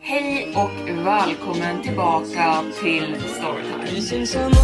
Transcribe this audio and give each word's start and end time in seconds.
Hej 0.00 0.54
och 0.56 0.88
välkommen 1.06 1.82
tillbaka 1.82 2.64
till 2.80 3.16
Storytime. 3.20 4.54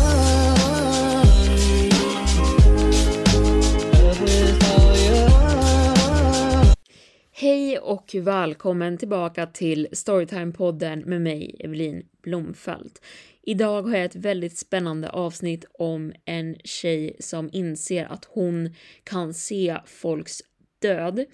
Hej 7.33 7.79
och 7.79 8.15
välkommen 8.15 8.99
tillbaka 8.99 9.47
till 9.47 9.89
Storytime-podden 9.93 11.05
med 11.05 11.23
mig, 11.23 11.57
Evelin 11.59 12.07
Blomfelt. 12.23 13.05
Idag 13.43 13.83
har 13.83 13.97
jag 13.97 14.05
ett 14.05 14.17
väldigt 14.17 14.59
spännande 14.59 15.11
avsnitt 15.11 15.65
om 15.79 16.13
en 16.25 16.57
tjej 16.65 17.17
som 17.21 17.51
inser 17.53 18.05
att 18.05 18.25
hon 18.25 18.75
kan 19.05 19.35
se 19.35 19.79
folks 19.87 20.43
död 20.83 21.25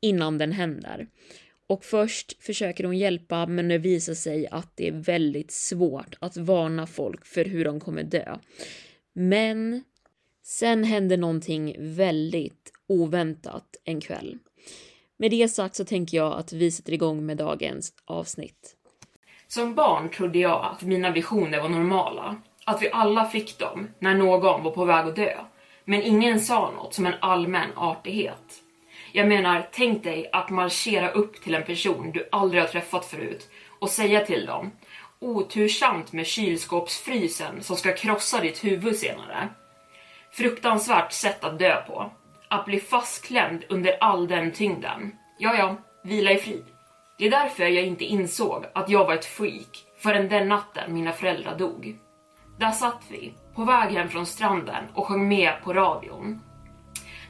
innan 0.00 0.38
den 0.38 0.52
händer. 0.52 1.06
Och 1.66 1.84
först 1.84 2.42
försöker 2.42 2.84
hon 2.84 2.98
hjälpa, 2.98 3.46
men 3.46 3.68
det 3.68 3.78
visar 3.78 4.14
sig 4.14 4.46
att 4.50 4.72
det 4.74 4.88
är 4.88 4.92
väldigt 4.92 5.50
svårt 5.50 6.14
att 6.20 6.36
varna 6.36 6.86
folk 6.86 7.26
för 7.26 7.44
hur 7.44 7.64
de 7.64 7.80
kommer 7.80 8.02
dö. 8.02 8.38
Men 9.12 9.84
sen 10.44 10.84
händer 10.84 11.16
någonting 11.16 11.76
väldigt 11.78 12.72
oväntat 12.86 13.76
en 13.84 14.00
kväll. 14.00 14.38
Med 15.16 15.30
det 15.30 15.48
sagt 15.48 15.74
så 15.74 15.84
tänker 15.84 16.16
jag 16.16 16.32
att 16.32 16.52
vi 16.52 16.70
sätter 16.70 16.92
igång 16.92 17.26
med 17.26 17.36
dagens 17.36 17.92
avsnitt. 18.04 18.76
Som 19.48 19.74
barn 19.74 20.10
trodde 20.10 20.38
jag 20.38 20.64
att 20.64 20.82
mina 20.82 21.10
visioner 21.10 21.60
var 21.60 21.68
normala. 21.68 22.36
Att 22.64 22.82
vi 22.82 22.90
alla 22.90 23.24
fick 23.24 23.58
dem 23.58 23.88
när 23.98 24.14
någon 24.14 24.62
var 24.62 24.70
på 24.70 24.84
väg 24.84 25.06
att 25.06 25.16
dö. 25.16 25.38
Men 25.84 26.02
ingen 26.02 26.40
sa 26.40 26.70
något 26.70 26.94
som 26.94 27.06
en 27.06 27.14
allmän 27.20 27.70
artighet. 27.76 28.62
Jag 29.16 29.28
menar, 29.28 29.68
tänk 29.72 30.04
dig 30.04 30.30
att 30.32 30.50
marschera 30.50 31.10
upp 31.10 31.42
till 31.42 31.54
en 31.54 31.64
person 31.64 32.12
du 32.12 32.28
aldrig 32.32 32.62
har 32.62 32.68
träffat 32.68 33.04
förut 33.04 33.50
och 33.78 33.90
säga 33.90 34.24
till 34.24 34.46
dem 34.46 34.70
otursamt 35.20 36.12
med 36.12 36.26
kylskåpsfrysen 36.26 37.62
som 37.62 37.76
ska 37.76 37.92
krossa 37.92 38.40
ditt 38.40 38.64
huvud 38.64 38.96
senare. 38.96 39.48
Fruktansvärt 40.32 41.12
sätt 41.12 41.44
att 41.44 41.58
dö 41.58 41.82
på. 41.86 42.10
Att 42.48 42.64
bli 42.64 42.80
fastklämd 42.80 43.64
under 43.68 43.96
all 44.00 44.28
den 44.28 44.52
tyngden. 44.52 45.12
Ja, 45.38 45.54
ja, 45.58 45.76
vila 46.04 46.32
i 46.32 46.36
frid. 46.36 46.64
Det 47.18 47.26
är 47.26 47.30
därför 47.30 47.64
jag 47.64 47.86
inte 47.86 48.04
insåg 48.04 48.64
att 48.74 48.88
jag 48.88 49.04
var 49.04 49.14
ett 49.14 49.24
freak 49.24 49.84
förrän 49.98 50.28
den 50.28 50.48
natten 50.48 50.94
mina 50.94 51.12
föräldrar 51.12 51.58
dog. 51.58 51.98
Där 52.58 52.70
satt 52.70 53.02
vi, 53.08 53.34
på 53.54 53.64
väg 53.64 53.90
hem 53.90 54.08
från 54.08 54.26
stranden 54.26 54.84
och 54.94 55.06
sjöng 55.06 55.28
med 55.28 55.52
på 55.64 55.72
radion. 55.72 56.40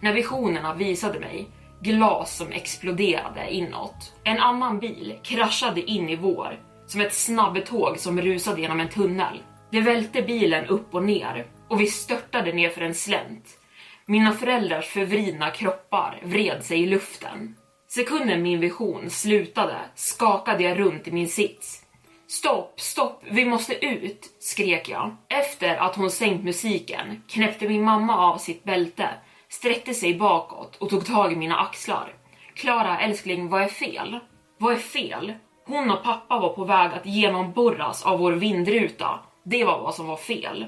När 0.00 0.12
visionerna 0.12 0.74
visade 0.74 1.20
mig 1.20 1.50
glas 1.80 2.36
som 2.36 2.52
exploderade 2.52 3.54
inåt. 3.54 4.14
En 4.24 4.38
annan 4.38 4.78
bil 4.78 5.18
kraschade 5.22 5.82
in 5.82 6.08
i 6.08 6.16
vår, 6.16 6.60
som 6.86 7.00
ett 7.00 7.14
snabbtåg 7.14 7.98
som 7.98 8.20
rusade 8.20 8.60
genom 8.60 8.80
en 8.80 8.88
tunnel. 8.88 9.42
Det 9.70 9.80
välte 9.80 10.22
bilen 10.22 10.66
upp 10.66 10.94
och 10.94 11.04
ner 11.04 11.46
och 11.68 11.80
vi 11.80 11.86
störtade 11.86 12.52
ner 12.52 12.70
för 12.70 12.80
en 12.80 12.94
slänt. 12.94 13.58
Mina 14.06 14.32
föräldrars 14.32 14.86
förvridna 14.86 15.50
kroppar 15.50 16.20
vred 16.24 16.64
sig 16.64 16.82
i 16.82 16.86
luften. 16.86 17.56
Sekunden 17.88 18.42
min 18.42 18.60
vision 18.60 19.10
slutade 19.10 19.76
skakade 19.94 20.62
jag 20.62 20.78
runt 20.78 21.08
i 21.08 21.12
min 21.12 21.28
sits. 21.28 21.82
Stopp, 22.28 22.80
stopp, 22.80 23.22
vi 23.30 23.44
måste 23.44 23.86
ut, 23.86 24.36
skrek 24.38 24.88
jag. 24.88 25.16
Efter 25.28 25.76
att 25.76 25.96
hon 25.96 26.10
sänkt 26.10 26.44
musiken 26.44 27.22
knäppte 27.28 27.68
min 27.68 27.82
mamma 27.82 28.18
av 28.18 28.38
sitt 28.38 28.64
bälte, 28.64 29.08
sträckte 29.56 29.94
sig 29.94 30.14
bakåt 30.14 30.76
och 30.76 30.90
tog 30.90 31.06
tag 31.06 31.32
i 31.32 31.36
mina 31.36 31.56
axlar. 31.56 32.14
Klara 32.54 33.00
älskling, 33.00 33.48
vad 33.48 33.62
är 33.62 33.68
fel? 33.68 34.18
Vad 34.58 34.72
är 34.72 34.78
fel? 34.78 35.32
Hon 35.66 35.90
och 35.90 36.02
pappa 36.02 36.38
var 36.38 36.48
på 36.48 36.64
väg 36.64 36.92
att 36.92 37.06
genomborras 37.06 38.06
av 38.06 38.18
vår 38.18 38.32
vindruta. 38.32 39.20
Det 39.42 39.64
var 39.64 39.80
vad 39.82 39.94
som 39.94 40.06
var 40.06 40.16
fel. 40.16 40.66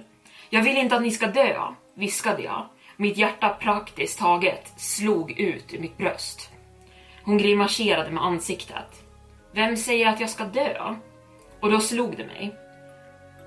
Jag 0.50 0.62
vill 0.62 0.76
inte 0.76 0.97
att 0.97 1.03
ni 1.03 1.10
ska 1.10 1.26
dö, 1.26 1.62
viskade 1.94 2.43
jag. 2.43 2.66
Mitt 2.97 3.16
hjärta 3.16 3.49
praktiskt 3.49 4.19
taget 4.19 4.72
slog 4.76 5.31
ut 5.31 5.75
ur 5.75 5.78
mitt 5.78 5.99
bröst. 5.99 6.50
Hon 7.25 7.38
grimaserade 7.38 8.10
med 8.10 8.25
ansiktet. 8.25 9.05
Vem 9.53 9.76
säger 9.76 10.09
att 10.09 10.20
jag 10.20 10.31
ska 10.31 10.44
dö? 10.44 10.94
Och 11.60 11.70
då 11.70 11.81
slog 11.81 12.16
det 12.16 12.26
mig. 12.26 12.55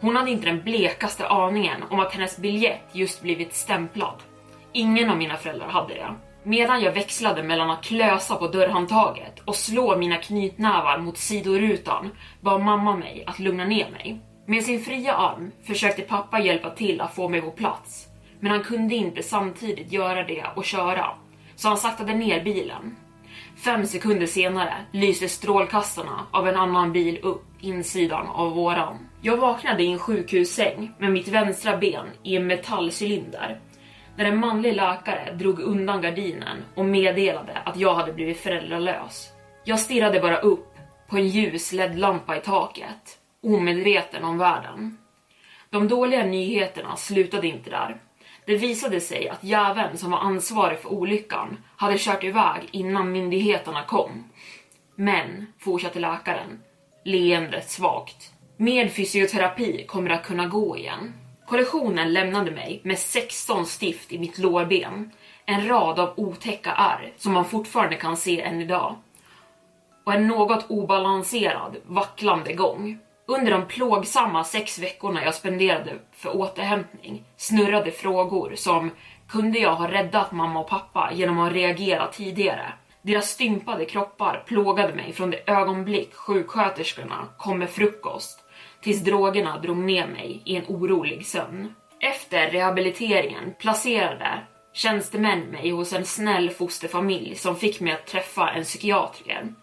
Hon 0.02 0.16
hade 0.16 0.31
inte 0.31 0.46
den 0.46 0.63
blekaste 0.63 1.28
aningen 1.28 1.84
om 1.90 2.00
att 2.00 2.13
hennes 2.13 2.38
biljett 2.38 2.90
just 2.91 3.22
blivit 3.22 3.53
stämplad. 3.53 4.23
Ingen 4.74 5.09
av 5.09 5.18
mina 5.18 5.38
föräldrar 5.38 5.68
hade 5.68 5.94
det. 5.94 6.16
Medan 6.44 6.82
jag 6.82 6.92
växlade 6.92 7.44
mellan 7.44 7.70
att 7.70 7.84
klösa 7.84 8.36
på 8.36 8.48
dörrhandtaget 8.48 9.40
och 9.46 9.56
slå 9.56 9.98
mina 9.98 10.18
knytnävar 10.18 10.98
mot 10.98 11.18
sidorutan 11.18 12.12
bad 12.42 12.62
mamma 12.62 12.96
mig 12.96 13.24
att 13.28 13.40
lugna 13.40 13.66
ner 13.66 13.90
mig. 13.92 14.22
Med 14.46 14.64
sin 14.64 14.80
fria 14.80 15.14
arm 15.14 15.52
försökte 15.64 16.02
pappa 16.02 16.40
hjälpa 16.40 16.70
till 16.70 17.02
att 17.02 17.16
få 17.16 17.30
mig 17.30 17.42
på 17.42 17.52
plats, 17.52 18.08
men 18.40 18.52
han 18.52 18.64
kunde 18.64 18.96
inte 18.96 19.24
samtidigt 19.24 19.92
göra 19.92 20.24
det 20.24 20.46
och 20.56 20.66
köra, 20.66 21.06
så 21.56 21.68
han 21.68 21.78
saktade 21.78 22.14
ner 22.14 22.44
bilen. 22.44 22.96
Fem 23.56 23.86
sekunder 23.86 24.28
senare 24.28 24.74
lyste 24.92 25.30
strålkastarna 25.30 26.26
av 26.32 26.48
en 26.48 26.56
annan 26.56 26.92
bil 26.92 27.20
upp 27.24 27.44
insidan 27.59 28.28
av 28.28 28.52
våran. 28.52 28.98
Jag 29.22 29.38
vaknade 29.38 29.84
i 29.84 29.92
en 29.92 30.00
sjukhussäng 30.00 30.92
med 31.00 31.12
mitt 31.12 31.28
vänstra 31.28 31.78
ben 31.78 32.08
i 32.24 32.36
en 32.36 32.48
metallcylinder 32.48 33.59
när 34.16 34.26
en 34.26 34.40
manlig 34.40 34.76
läkare 34.76 35.34
drog 35.34 35.60
undan 35.60 36.02
gardinen 36.02 36.64
och 36.76 36.86
meddelade 36.86 37.58
att 37.66 37.78
jag 37.78 37.96
hade 37.96 38.14
blivit 38.14 38.40
föräldralös. 38.40 39.32
Jag 39.64 39.80
stirrade 39.80 40.20
bara 40.20 40.38
upp 40.38 40.78
på 41.10 41.18
en 41.18 41.28
ljus 41.28 41.72
LED-lampa 41.72 42.38
i 42.38 42.42
taket, 42.42 43.20
omedveten 43.44 44.24
om 44.24 44.38
världen. 44.38 44.98
De 45.70 45.88
dåliga 45.88 46.26
nyheterna 46.26 46.96
slutade 46.96 47.48
inte 47.48 47.70
där. 47.70 48.02
Det 48.46 48.58
visade 48.58 49.02
sig 49.02 49.30
att 49.30 49.44
jäveln 49.44 49.98
som 49.98 50.12
var 50.12 50.18
ansvarig 50.18 50.80
för 50.80 50.94
olyckan 50.94 51.58
hade 51.78 51.98
kört 51.98 52.24
iväg 52.24 52.62
innan 52.72 53.12
myndigheterna 53.12 53.84
kom. 53.84 54.24
Men, 54.96 55.53
fortsatte 55.59 56.00
läkaren, 56.00 56.59
leendet 57.06 57.70
svagt. 57.70 58.32
Med 58.58 58.91
fysioterapi 58.91 59.85
kommer 59.88 60.09
det 60.09 60.16
att 60.16 60.26
kunna 60.26 60.47
gå 60.47 60.78
igen. 60.78 61.14
Kollisionen 61.52 62.14
lämnade 62.14 62.52
mig 62.52 62.82
med 62.84 63.00
16 63.00 63.66
stift 63.66 64.12
i 64.12 64.20
mitt 64.20 64.38
lårben, 64.38 65.12
en 65.46 65.68
rad 65.68 66.00
av 66.00 66.14
otäcka 66.18 66.72
ärr 66.72 67.14
som 67.18 67.34
man 67.34 67.46
fortfarande 67.46 67.96
kan 67.96 68.18
se 68.18 68.42
än 68.42 68.62
idag. 68.62 68.96
Och 70.03 70.14
en 70.14 70.28
något 70.28 70.66
obalanserad, 70.70 71.78
vacklande 71.86 72.53
gång. 72.53 73.00
Under 73.26 73.52
de 73.52 73.66
plågsamma 73.66 74.44
sex 74.44 74.80
veckorna 74.80 75.24
jag 75.24 75.36
spenderade 75.36 75.94
för 76.12 76.38
återhämtning 76.38 77.24
snurrade 77.38 77.92
frågor 77.92 78.54
som 78.56 78.92
kunde 79.30 79.59
jag 79.59 79.76
ha 79.76 79.92
räddat 79.92 80.32
mamma 80.32 80.59
och 80.59 80.70
pappa 80.70 81.12
genom 81.14 81.40
att 81.40 81.54
reagera 81.54 82.08
tidigare? 82.08 82.74
Deras 83.02 83.30
stympade 83.30 83.86
kroppar 83.86 84.44
plågade 84.47 84.96
mig 84.96 85.14
från 85.14 85.32
det 85.32 85.50
ögonblick 85.50 86.14
sjuksköterskorna 86.14 87.28
kom 87.38 87.59
med 87.59 87.70
frukost 87.70 88.41
tills 88.82 89.04
drogerna 89.04 89.58
drog 89.58 89.78
ner 89.78 90.08
mig 90.08 90.42
i 90.46 90.56
en 90.56 90.66
orolig 90.68 91.26
sömn. 91.26 91.76
Efter 92.00 92.50
rehabiliteringen 92.50 93.54
placerade 93.60 94.40
tjänstemän 94.74 95.40
mig 95.40 95.70
hos 95.70 95.94
en 95.94 96.06
snäll 96.06 96.50
fosterfamilj 96.50 97.36
som 97.36 97.56
fick 97.56 97.80
mig 97.80 97.94
att 97.94 98.08
träffa 98.08 98.50
en 98.50 98.64
psykiatriker. 98.64 99.54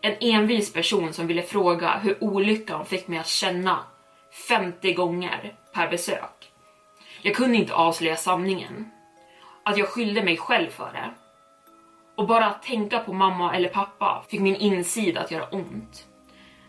En 0.00 0.14
envis 0.20 0.72
person 0.72 1.12
som 1.12 1.26
ville 1.26 1.42
fråga 1.42 1.98
hur 1.98 2.24
olyckan 2.24 2.86
fick 2.86 3.08
mig 3.08 3.18
att 3.18 3.26
känna 3.26 3.84
50 4.48 4.92
gånger 4.92 5.54
per 5.74 5.90
besök. 5.90 6.52
Jag 7.22 7.34
kunde 7.34 7.56
inte 7.56 7.74
avslöja 7.74 8.16
sanningen. 8.16 8.90
Att 9.62 9.78
jag 9.78 9.88
skyllde 9.88 10.22
mig 10.22 10.36
själv 10.36 10.68
för 10.68 10.92
det. 10.92 11.10
Och 12.16 12.26
bara 12.26 12.46
att 12.46 12.62
tänka 12.62 12.98
på 12.98 13.12
mamma 13.12 13.56
eller 13.56 13.68
pappa 13.68 14.24
fick 14.28 14.40
min 14.40 14.56
insida 14.56 15.20
att 15.20 15.30
göra 15.30 15.48
ont. 15.48 16.05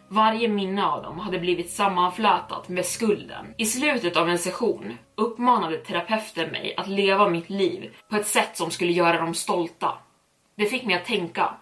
Varje 0.10 0.48
minne 0.48 0.86
av 0.86 1.04
dem 1.04 1.20
hade 1.20 1.40
blivit 1.40 1.72
sammanflätat 1.72 2.70
med 2.70 2.86
skulden. 2.86 3.54
I 3.58 3.66
slutet 3.66 4.18
av 4.18 4.30
en 4.30 4.40
session 4.40 4.98
uppmanade 5.16 5.78
terapeuten 5.78 6.50
mig 6.50 6.74
att 6.78 6.88
leva 6.88 7.30
mitt 7.30 7.50
liv 7.50 7.96
på 8.10 8.16
ett 8.16 8.28
sätt 8.28 8.58
som 8.58 8.72
skulle 8.72 8.92
göra 8.92 9.22
dem 9.22 9.34
stolta. 9.34 9.94
Det 10.56 10.66
fick 10.66 10.86
mig 10.86 10.96
att 10.96 11.06
tänka. 11.06 11.54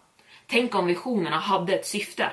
Tänk 0.47 0.75
om 0.75 0.85
visionerna 0.85 1.37
hade 1.37 1.73
ett 1.73 1.85
syfte. 1.85 2.29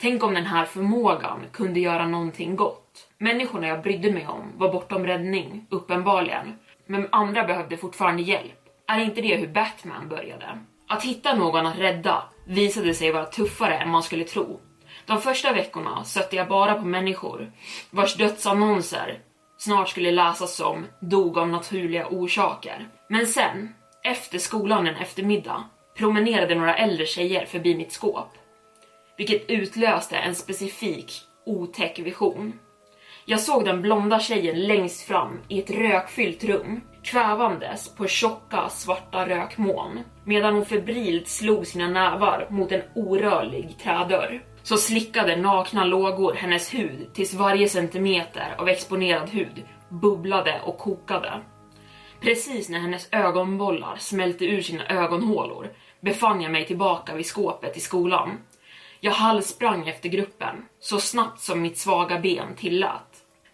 Tänk 0.00 0.22
om 0.22 0.34
den 0.34 0.46
här 0.46 0.64
förmågan 0.64 1.40
kunde 1.52 1.80
göra 1.80 2.06
någonting 2.06 2.56
gott. 2.56 3.08
Människorna 3.18 3.66
jag 3.66 3.82
brydde 3.82 4.12
mig 4.12 4.26
om 4.26 4.52
var 4.56 4.72
bortom 4.72 5.06
räddning, 5.06 5.66
uppenbarligen. 5.70 6.58
Men 6.86 7.08
andra 7.12 7.44
behövde 7.44 7.76
fortfarande 7.76 8.22
hjälp. 8.22 8.68
Är 8.86 9.00
inte 9.00 9.20
det 9.20 9.36
hur 9.36 9.48
Batman 9.48 10.08
började? 10.08 10.58
Att 10.88 11.04
hitta 11.04 11.34
någon 11.34 11.66
att 11.66 11.78
rädda 11.78 12.22
visade 12.46 12.94
sig 12.94 13.12
vara 13.12 13.24
tuffare 13.24 13.78
än 13.78 13.90
man 13.90 14.02
skulle 14.02 14.24
tro. 14.24 14.60
De 15.06 15.20
första 15.20 15.52
veckorna 15.52 16.04
stötte 16.04 16.36
jag 16.36 16.48
bara 16.48 16.74
på 16.74 16.84
människor 16.84 17.52
vars 17.90 18.14
dödsannonser 18.14 19.18
snart 19.58 19.88
skulle 19.88 20.10
läsas 20.10 20.56
som 20.56 20.86
dog 21.00 21.38
av 21.38 21.48
naturliga 21.48 22.06
orsaker. 22.06 22.88
Men 23.08 23.26
sen, 23.26 23.74
efter 24.04 24.38
skolan 24.38 24.86
en 24.86 24.96
eftermiddag, 24.96 25.64
promenerade 25.96 26.54
några 26.54 26.76
äldre 26.76 27.06
tjejer 27.06 27.46
förbi 27.46 27.76
mitt 27.76 27.92
skåp. 27.92 28.28
Vilket 29.16 29.50
utlöste 29.50 30.16
en 30.16 30.34
specifik 30.34 31.20
otäck 31.46 31.98
vision. 31.98 32.58
Jag 33.24 33.40
såg 33.40 33.64
den 33.64 33.82
blonda 33.82 34.20
tjejen 34.20 34.66
längst 34.66 35.02
fram 35.02 35.40
i 35.48 35.60
ett 35.60 35.70
rökfyllt 35.70 36.44
rum, 36.44 36.80
kvävandes 37.04 37.94
på 37.94 38.06
tjocka 38.06 38.68
svarta 38.68 39.28
rökmoln, 39.28 40.00
medan 40.24 40.54
hon 40.54 40.64
febrilt 40.64 41.28
slog 41.28 41.66
sina 41.66 41.88
nävar 41.88 42.46
mot 42.50 42.72
en 42.72 42.82
orörlig 42.94 43.78
trädörr. 43.78 44.42
Så 44.62 44.76
slickade 44.76 45.36
nakna 45.36 45.84
lågor 45.84 46.34
hennes 46.34 46.74
hud 46.74 47.14
tills 47.14 47.34
varje 47.34 47.68
centimeter 47.68 48.54
av 48.58 48.68
exponerad 48.68 49.30
hud 49.30 49.64
bubblade 49.88 50.60
och 50.64 50.78
kokade. 50.78 51.32
Precis 52.20 52.68
när 52.68 52.78
hennes 52.78 53.08
ögonbollar 53.12 53.96
smälte 53.96 54.44
ur 54.44 54.60
sina 54.60 54.86
ögonhålor 54.86 55.70
befann 56.00 56.40
jag 56.40 56.52
mig 56.52 56.66
tillbaka 56.66 57.14
vid 57.14 57.26
skåpet 57.26 57.76
i 57.76 57.80
skolan. 57.80 58.38
Jag 59.00 59.12
halssprang 59.12 59.88
efter 59.88 60.08
gruppen, 60.08 60.64
så 60.80 61.00
snabbt 61.00 61.40
som 61.40 61.62
mitt 61.62 61.78
svaga 61.78 62.18
ben 62.18 62.54
tillät. 62.56 63.11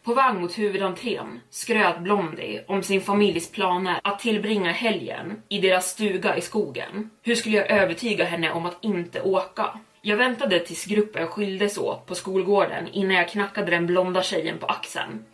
På 0.09 0.15
väg 0.15 0.35
mot 0.35 0.59
huvudentrén 0.59 1.41
skröt 1.51 2.01
Blondie 2.01 2.65
om 2.67 2.83
sin 2.83 3.01
familjs 3.01 3.53
planer 3.53 4.01
att 4.05 4.19
tillbringa 4.19 4.73
helgen 4.73 5.43
i 5.49 5.61
deras 5.61 5.87
stuga 5.91 6.37
i 6.37 6.41
skogen. 6.41 7.11
Hur 7.23 7.35
skulle 7.35 7.57
jag 7.57 7.71
övertyga 7.71 8.25
henne 8.25 8.53
om 8.53 8.67
att 8.67 8.85
inte 8.85 9.23
åka? 9.23 9.79
Jag 10.03 10.17
väntade 10.17 10.61
tills 10.61 10.85
gruppen 10.85 11.27
skildes 11.27 11.79
åt 11.79 12.07
på 12.07 12.15
skolgården 12.15 12.89
innan 12.93 13.17
jag 13.17 13.29
knackade 13.29 13.71
den 13.71 13.87
blonda 13.87 14.23
tjejen 14.23 14.59
på 14.59 14.67
axeln. 14.67 15.25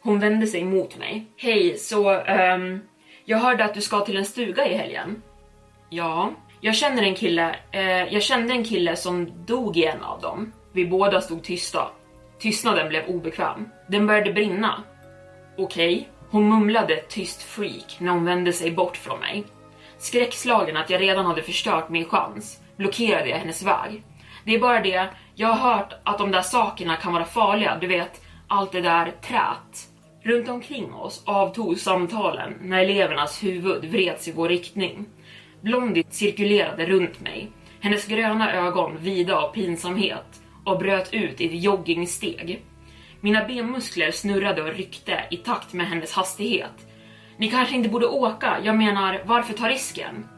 Hon 0.00 0.20
vände 0.20 0.46
sig 0.46 0.64
mot 0.64 0.98
mig. 0.98 1.26
Hej, 1.36 1.78
så 1.78 2.12
um, 2.20 2.80
jag 3.24 3.38
hörde 3.38 3.64
att 3.64 3.74
du 3.74 3.80
ska 3.80 4.00
till 4.00 4.16
en 4.16 4.24
stuga 4.24 4.66
i 4.68 4.76
helgen. 4.76 5.22
Ja, 5.90 6.32
jag 6.60 6.74
känner 6.74 7.02
en 7.02 7.14
kille, 7.14 7.56
eh, 7.72 8.14
jag 8.14 8.22
kände 8.22 8.54
en 8.54 8.64
kille 8.64 8.96
som 8.96 9.44
dog 9.46 9.76
i 9.76 9.84
en 9.84 10.02
av 10.02 10.20
dem. 10.20 10.52
Vi 10.72 10.86
båda 10.86 11.20
stod 11.20 11.42
tysta. 11.42 11.88
Tystnaden 12.38 12.88
blev 12.88 13.06
obekväm. 13.06 13.68
Den 13.86 14.06
började 14.06 14.32
brinna. 14.32 14.82
Okej, 15.58 15.94
okay. 15.94 16.06
hon 16.30 16.48
mumlade 16.48 16.96
tyst 16.96 17.42
freak 17.42 17.96
när 17.98 18.12
hon 18.12 18.24
vände 18.24 18.52
sig 18.52 18.70
bort 18.70 18.96
från 18.96 19.20
mig. 19.20 19.44
Skräckslagen 19.98 20.76
att 20.76 20.90
jag 20.90 21.00
redan 21.00 21.26
hade 21.26 21.42
förstört 21.42 21.88
min 21.88 22.04
chans 22.04 22.60
blockerade 22.76 23.28
jag 23.28 23.38
hennes 23.38 23.62
väg. 23.62 24.02
Det 24.44 24.54
är 24.54 24.60
bara 24.60 24.80
det, 24.80 25.08
jag 25.34 25.48
har 25.48 25.74
hört 25.74 25.92
att 26.04 26.18
de 26.18 26.30
där 26.30 26.42
sakerna 26.42 26.96
kan 26.96 27.12
vara 27.12 27.24
farliga, 27.24 27.78
du 27.80 27.86
vet, 27.86 28.22
allt 28.48 28.72
det 28.72 28.80
där 28.80 29.12
trät. 29.22 29.88
Runt 30.22 30.48
omkring 30.48 30.94
oss 30.94 31.22
avtog 31.26 31.78
samtalen 31.78 32.54
när 32.60 32.80
elevernas 32.84 33.44
huvud 33.44 33.84
vreds 33.84 34.28
i 34.28 34.32
vår 34.32 34.48
riktning. 34.48 35.06
Blondie 35.60 36.04
cirkulerade 36.10 36.86
runt 36.86 37.20
mig, 37.20 37.50
hennes 37.80 38.06
gröna 38.06 38.54
ögon 38.54 38.96
vida 38.98 39.36
av 39.36 39.52
pinsamhet 39.52 40.42
och 40.64 40.78
bröt 40.78 41.14
ut 41.14 41.40
i 41.40 41.46
ett 41.46 41.62
joggingsteg. 41.62 42.62
Mina 43.24 43.44
benmuskler 43.44 44.10
snurrade 44.10 44.62
och 44.62 44.74
ryckte 44.74 45.24
i 45.30 45.36
takt 45.36 45.72
med 45.72 45.86
hennes 45.86 46.12
hastighet. 46.12 46.86
Ni 47.36 47.50
kanske 47.50 47.74
inte 47.74 47.88
borde 47.88 48.06
åka, 48.06 48.56
jag 48.62 48.76
menar, 48.76 49.22
varför 49.24 49.54
ta 49.54 49.68
risken? 49.68 50.28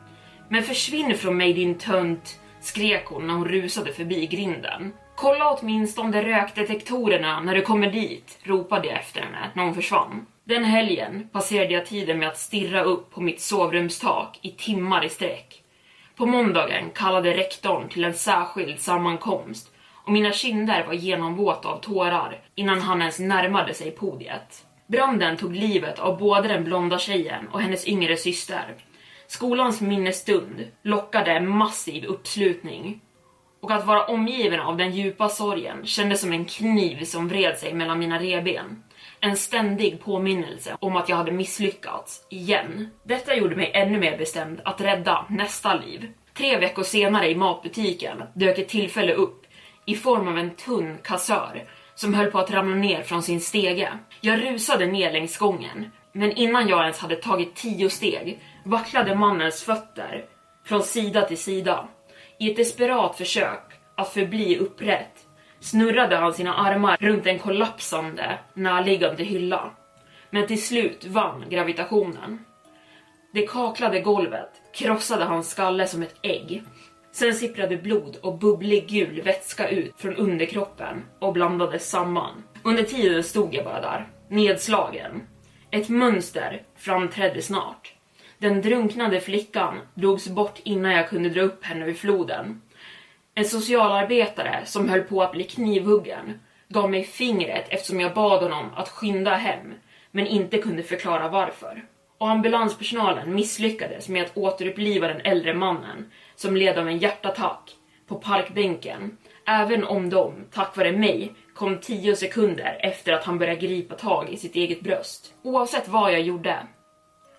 Men 0.48 0.62
försvinn 0.62 1.16
från 1.18 1.36
mig 1.36 1.52
din 1.52 1.78
tönt, 1.78 2.40
skrek 2.60 3.06
hon 3.06 3.26
när 3.26 3.34
hon 3.34 3.48
rusade 3.48 3.92
förbi 3.92 4.26
grinden. 4.26 4.92
Kolla 5.16 5.50
åtminstone 5.50 6.22
rökdetektorerna 6.22 7.40
när 7.40 7.54
du 7.54 7.62
kommer 7.62 7.90
dit, 7.90 8.38
ropade 8.42 8.88
jag 8.88 8.96
efter 8.96 9.20
henne 9.20 9.50
när 9.54 9.64
hon 9.64 9.74
försvann. 9.74 10.26
Den 10.44 10.64
helgen 10.64 11.28
passerade 11.32 11.74
jag 11.74 11.86
tiden 11.86 12.18
med 12.18 12.28
att 12.28 12.38
stirra 12.38 12.82
upp 12.82 13.10
på 13.10 13.20
mitt 13.20 13.40
sovrumstak 13.40 14.38
i 14.42 14.50
timmar 14.50 15.04
i 15.04 15.08
sträck. 15.08 15.62
På 16.16 16.26
måndagen 16.26 16.90
kallade 16.94 17.36
rektorn 17.36 17.88
till 17.88 18.04
en 18.04 18.14
särskild 18.14 18.80
sammankomst 18.80 19.72
och 20.06 20.12
mina 20.12 20.32
kinder 20.32 20.86
var 20.86 20.94
genomvåta 20.94 21.68
av 21.68 21.80
tårar 21.80 22.40
innan 22.54 22.80
han 22.80 23.00
ens 23.00 23.18
närmade 23.18 23.74
sig 23.74 23.90
podiet. 23.90 24.64
Branden 24.86 25.36
tog 25.36 25.54
livet 25.54 25.98
av 25.98 26.18
både 26.18 26.48
den 26.48 26.64
blonda 26.64 26.98
tjejen 26.98 27.48
och 27.48 27.60
hennes 27.60 27.88
yngre 27.88 28.16
syster 28.16 28.74
Skolans 29.26 29.80
minnesstund 29.80 30.64
lockade 30.82 31.32
en 31.32 31.48
massiv 31.48 32.04
uppslutning 32.04 33.00
och 33.60 33.70
att 33.70 33.86
vara 33.86 34.04
omgiven 34.04 34.60
av 34.60 34.76
den 34.76 34.92
djupa 34.92 35.28
sorgen 35.28 35.86
kändes 35.86 36.20
som 36.20 36.32
en 36.32 36.44
kniv 36.44 37.04
som 37.04 37.28
vred 37.28 37.58
sig 37.58 37.74
mellan 37.74 37.98
mina 37.98 38.18
reben. 38.18 38.82
En 39.20 39.36
ständig 39.36 40.00
påminnelse 40.00 40.76
om 40.80 40.96
att 40.96 41.08
jag 41.08 41.16
hade 41.16 41.32
misslyckats, 41.32 42.26
igen. 42.30 42.90
Detta 43.02 43.34
gjorde 43.34 43.56
mig 43.56 43.70
ännu 43.74 43.98
mer 43.98 44.18
bestämd 44.18 44.60
att 44.64 44.80
rädda 44.80 45.26
nästa 45.28 45.74
liv. 45.74 46.12
Tre 46.34 46.58
veckor 46.58 46.82
senare 46.82 47.30
i 47.30 47.34
matbutiken 47.34 48.22
dök 48.34 48.58
ett 48.58 48.68
tillfälle 48.68 49.12
upp 49.12 49.45
i 49.86 49.94
form 49.94 50.28
av 50.28 50.38
en 50.38 50.50
tunn 50.50 50.98
kassör 51.02 51.64
som 51.94 52.14
höll 52.14 52.30
på 52.30 52.38
att 52.38 52.50
ramla 52.50 52.76
ner 52.76 53.02
från 53.02 53.22
sin 53.22 53.40
stege. 53.40 53.92
Jag 54.20 54.42
rusade 54.42 54.86
ner 54.86 55.12
längs 55.12 55.38
gången, 55.38 55.90
men 56.12 56.32
innan 56.32 56.68
jag 56.68 56.82
ens 56.82 56.98
hade 56.98 57.16
tagit 57.16 57.54
tio 57.54 57.90
steg 57.90 58.40
vacklade 58.64 59.14
mannens 59.14 59.62
fötter 59.62 60.24
från 60.64 60.82
sida 60.82 61.22
till 61.22 61.38
sida. 61.38 61.88
I 62.38 62.50
ett 62.50 62.56
desperat 62.56 63.16
försök 63.16 63.72
att 63.94 64.12
förbli 64.12 64.58
upprätt 64.58 65.26
snurrade 65.60 66.16
han 66.16 66.34
sina 66.34 66.54
armar 66.54 66.96
runt 67.00 67.26
en 67.26 67.38
kollapsande 67.38 68.38
närliggande 68.54 69.24
hylla. 69.24 69.70
Men 70.30 70.46
till 70.46 70.66
slut 70.66 71.04
vann 71.04 71.44
gravitationen. 71.48 72.44
Det 73.32 73.46
kaklade 73.46 74.00
golvet 74.00 74.50
krossade 74.74 75.24
hans 75.24 75.50
skalle 75.50 75.86
som 75.86 76.02
ett 76.02 76.14
ägg. 76.22 76.62
Sen 77.16 77.34
sipprade 77.34 77.76
blod 77.76 78.16
och 78.22 78.38
bubblig 78.38 78.88
gul 78.88 79.22
vätska 79.22 79.68
ut 79.68 79.94
från 79.96 80.16
underkroppen 80.16 81.04
och 81.18 81.32
blandades 81.32 81.90
samman. 81.90 82.42
Under 82.62 82.82
tiden 82.82 83.24
stod 83.24 83.54
jag 83.54 83.64
bara 83.64 83.80
där, 83.80 84.08
nedslagen. 84.28 85.22
Ett 85.70 85.88
mönster 85.88 86.62
framträdde 86.76 87.42
snart. 87.42 87.94
Den 88.38 88.62
drunknade 88.62 89.20
flickan 89.20 89.80
drogs 89.94 90.28
bort 90.28 90.60
innan 90.64 90.92
jag 90.92 91.08
kunde 91.08 91.28
dra 91.28 91.40
upp 91.40 91.64
henne 91.64 91.86
ur 91.86 91.94
floden. 91.94 92.62
En 93.34 93.44
socialarbetare 93.44 94.62
som 94.64 94.88
höll 94.88 95.02
på 95.02 95.22
att 95.22 95.32
bli 95.32 95.44
knivhuggen 95.44 96.40
gav 96.68 96.90
mig 96.90 97.04
fingret 97.04 97.64
eftersom 97.68 98.00
jag 98.00 98.14
bad 98.14 98.42
honom 98.42 98.70
att 98.74 98.88
skynda 98.88 99.34
hem, 99.34 99.74
men 100.10 100.26
inte 100.26 100.58
kunde 100.58 100.82
förklara 100.82 101.28
varför. 101.28 101.84
Och 102.18 102.30
ambulanspersonalen 102.30 103.34
misslyckades 103.34 104.08
med 104.08 104.24
att 104.24 104.36
återuppliva 104.36 105.08
den 105.08 105.20
äldre 105.20 105.54
mannen 105.54 106.10
som 106.36 106.56
led 106.56 106.78
av 106.78 106.88
en 106.88 106.98
hjärtattack 106.98 107.76
på 108.06 108.14
parkbänken, 108.14 109.16
även 109.46 109.84
om 109.84 110.10
de, 110.10 110.34
tack 110.52 110.76
vare 110.76 110.92
mig, 110.92 111.34
kom 111.54 111.80
tio 111.80 112.16
sekunder 112.16 112.78
efter 112.80 113.12
att 113.12 113.24
han 113.24 113.38
började 113.38 113.60
gripa 113.60 113.94
tag 113.94 114.30
i 114.30 114.36
sitt 114.36 114.54
eget 114.54 114.80
bröst. 114.80 115.34
Oavsett 115.42 115.88
vad 115.88 116.12
jag 116.12 116.20
gjorde 116.20 116.66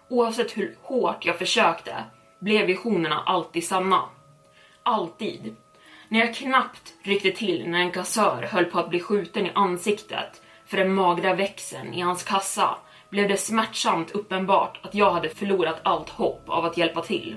Oavsett 0.10 0.58
hur 0.58 0.76
hårt 0.82 1.26
jag 1.26 1.38
försökte 1.38 1.96
blev 2.40 2.66
visionerna 2.66 3.24
alltid 3.26 3.68
sanna. 3.68 4.02
Alltid. 4.84 5.56
När 6.08 6.20
jag 6.20 6.36
knappt 6.36 6.94
ryckte 7.04 7.32
till 7.32 7.70
när 7.70 7.80
en 7.80 7.92
kassör 7.92 8.42
höll 8.52 8.66
på 8.66 8.80
att 8.80 8.90
bli 8.90 9.00
skjuten 9.00 9.46
i 9.46 9.52
ansiktet 9.56 10.42
för 10.66 10.78
den 10.78 10.94
magra 10.94 11.34
växeln 11.34 11.94
i 11.94 12.02
hans 12.02 12.24
kassa 12.24 12.78
blev 13.10 13.28
det 13.28 13.38
smärtsamt 13.38 14.12
uppenbart 14.12 14.80
att 14.84 14.96
jag 14.96 15.12
hade 15.12 15.30
förlorat 15.30 15.80
allt 15.84 16.10
hopp 16.10 16.50
av 16.50 16.66
att 16.66 16.78
hjälpa 16.78 17.02
till. 17.02 17.36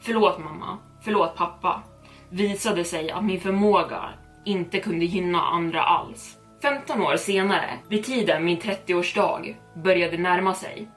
Förlåt 0.00 0.38
mamma, 0.38 0.78
förlåt 1.04 1.36
pappa. 1.36 1.82
Visade 2.28 2.84
sig 2.84 3.10
att 3.10 3.24
min 3.24 3.40
förmåga 3.40 4.04
inte 4.44 4.80
kunde 4.80 5.04
gynna 5.04 5.42
andra 5.42 5.82
alls. 5.82 6.38
15 6.62 7.02
år 7.02 7.16
senare, 7.16 7.70
vid 7.88 8.04
tiden 8.04 8.44
min 8.44 8.58
30-årsdag 8.58 9.54
började 9.74 10.18
närma 10.18 10.54
sig, 10.54 10.88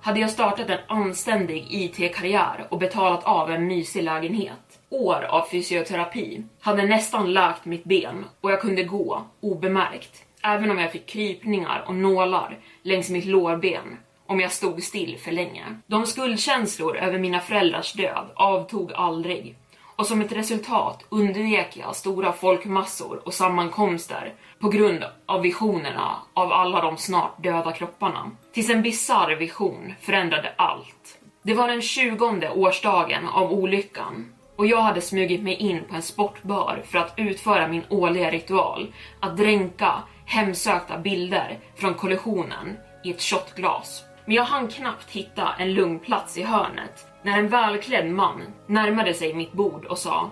hade 0.00 0.20
jag 0.20 0.30
startat 0.30 0.70
en 0.70 0.78
anständig 0.88 1.66
IT-karriär 1.70 2.66
och 2.68 2.78
betalat 2.78 3.24
av 3.24 3.50
en 3.50 3.66
mysig 3.66 4.02
lägenhet. 4.02 4.80
År 4.90 5.26
av 5.28 5.46
fysioterapi 5.50 6.44
hade 6.60 6.82
nästan 6.82 7.32
läkt 7.32 7.64
mitt 7.64 7.84
ben 7.84 8.24
och 8.40 8.50
jag 8.50 8.60
kunde 8.60 8.84
gå 8.84 9.22
obemärkt, 9.40 10.24
även 10.44 10.70
om 10.70 10.78
jag 10.78 10.92
fick 10.92 11.06
krypningar 11.06 11.84
och 11.86 11.94
nålar 11.94 12.58
längs 12.82 13.10
mitt 13.10 13.24
lårben 13.24 13.98
om 14.26 14.40
jag 14.40 14.52
stod 14.52 14.82
still 14.82 15.18
för 15.18 15.32
länge. 15.32 15.64
De 15.86 16.06
skuldkänslor 16.06 16.96
över 16.96 17.18
mina 17.18 17.40
föräldrars 17.40 17.92
död 17.92 18.30
avtog 18.34 18.92
aldrig 18.92 19.56
och 19.96 20.06
som 20.06 20.20
ett 20.20 20.32
resultat 20.32 21.04
undvek 21.08 21.76
jag 21.76 21.96
stora 21.96 22.32
folkmassor 22.32 23.22
och 23.24 23.34
sammankomster 23.34 24.34
på 24.58 24.68
grund 24.68 25.04
av 25.26 25.42
visionerna 25.42 26.16
av 26.34 26.52
alla 26.52 26.80
de 26.80 26.96
snart 26.96 27.42
döda 27.42 27.72
kropparna. 27.72 28.30
Tills 28.52 28.70
en 28.70 28.82
bizarr 28.82 29.36
vision 29.36 29.94
förändrade 30.00 30.52
allt. 30.56 31.18
Det 31.42 31.54
var 31.54 31.68
den 31.68 31.82
20 31.82 32.50
årsdagen 32.54 33.28
av 33.28 33.52
olyckan 33.52 34.32
och 34.56 34.66
jag 34.66 34.80
hade 34.80 35.00
smugit 35.00 35.42
mig 35.42 35.54
in 35.54 35.80
på 35.88 35.94
en 35.94 36.02
sportbar 36.02 36.82
för 36.84 36.98
att 36.98 37.14
utföra 37.16 37.68
min 37.68 37.82
årliga 37.88 38.30
ritual, 38.30 38.92
att 39.20 39.36
dränka 39.36 40.02
hemsökta 40.24 40.98
bilder 40.98 41.58
från 41.76 41.94
kollisionen 41.94 42.76
i 43.04 43.10
ett 43.10 43.22
shotglas. 43.22 44.04
Men 44.26 44.34
jag 44.34 44.44
hann 44.44 44.68
knappt 44.68 45.10
hitta 45.10 45.54
en 45.58 45.74
lugn 45.74 45.98
plats 45.98 46.38
i 46.38 46.42
hörnet 46.42 47.06
när 47.22 47.38
en 47.38 47.48
välklädd 47.48 48.10
man 48.10 48.42
närmade 48.66 49.14
sig 49.14 49.34
mitt 49.34 49.52
bord 49.52 49.84
och 49.84 49.98
sa 49.98 50.30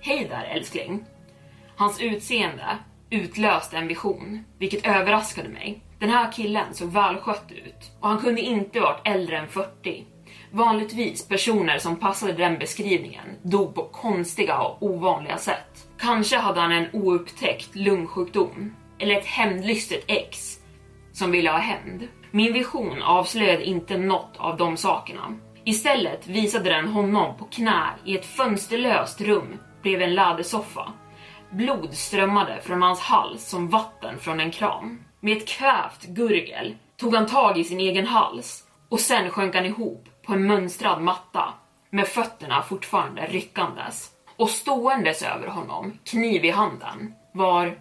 Hej 0.00 0.26
där 0.30 0.44
älskling. 0.44 1.04
Hans 1.76 2.00
utseende 2.00 2.66
utlöste 3.10 3.76
en 3.76 3.88
vision, 3.88 4.44
vilket 4.58 4.86
överraskade 4.86 5.48
mig. 5.48 5.82
Den 5.98 6.10
här 6.10 6.32
killen 6.32 6.74
såg 6.74 6.92
välskött 6.92 7.52
ut 7.52 7.90
och 8.00 8.08
han 8.08 8.18
kunde 8.18 8.40
inte 8.40 8.80
varit 8.80 9.00
äldre 9.04 9.38
än 9.38 9.48
40. 9.48 10.04
Vanligtvis 10.50 11.28
personer 11.28 11.78
som 11.78 11.96
passade 11.96 12.32
den 12.32 12.58
beskrivningen 12.58 13.24
dog 13.42 13.74
på 13.74 13.82
konstiga 13.82 14.58
och 14.58 14.82
ovanliga 14.82 15.38
sätt. 15.38 15.88
Kanske 15.98 16.36
hade 16.36 16.60
han 16.60 16.72
en 16.72 16.86
oupptäckt 16.92 17.76
lungsjukdom 17.76 18.74
eller 19.02 19.18
ett 19.18 19.26
hämndlystet 19.26 20.04
ex 20.06 20.58
som 21.12 21.30
ville 21.30 21.50
ha 21.50 21.58
hämnd. 21.58 22.08
Min 22.30 22.52
vision 22.52 23.02
avslöjade 23.02 23.64
inte 23.64 23.98
något 23.98 24.36
av 24.36 24.56
de 24.56 24.76
sakerna. 24.76 25.34
Istället 25.64 26.26
visade 26.26 26.70
den 26.70 26.88
honom 26.88 27.36
på 27.36 27.44
knä 27.44 27.84
i 28.04 28.16
ett 28.16 28.26
fönsterlöst 28.26 29.20
rum 29.20 29.58
bredvid 29.82 30.08
en 30.08 30.14
lädersoffa. 30.14 30.92
Blod 31.50 31.94
strömmade 31.94 32.60
från 32.62 32.82
hans 32.82 33.00
hals 33.00 33.48
som 33.48 33.68
vatten 33.68 34.18
från 34.18 34.40
en 34.40 34.50
kran. 34.50 35.04
Med 35.20 35.36
ett 35.36 35.48
kvävt 35.48 36.06
gurgel 36.06 36.76
tog 36.96 37.14
han 37.14 37.26
tag 37.26 37.58
i 37.58 37.64
sin 37.64 37.80
egen 37.80 38.06
hals 38.06 38.66
och 38.88 39.00
sen 39.00 39.30
sjönk 39.30 39.54
han 39.54 39.66
ihop 39.66 40.08
på 40.26 40.32
en 40.32 40.46
mönstrad 40.46 41.02
matta 41.02 41.54
med 41.90 42.06
fötterna 42.08 42.62
fortfarande 42.62 43.26
ryckandes. 43.26 44.10
Och 44.36 44.50
ståendes 44.50 45.22
över 45.22 45.46
honom, 45.46 45.98
kniv 46.04 46.44
i 46.44 46.50
handen, 46.50 47.14
var 47.32 47.78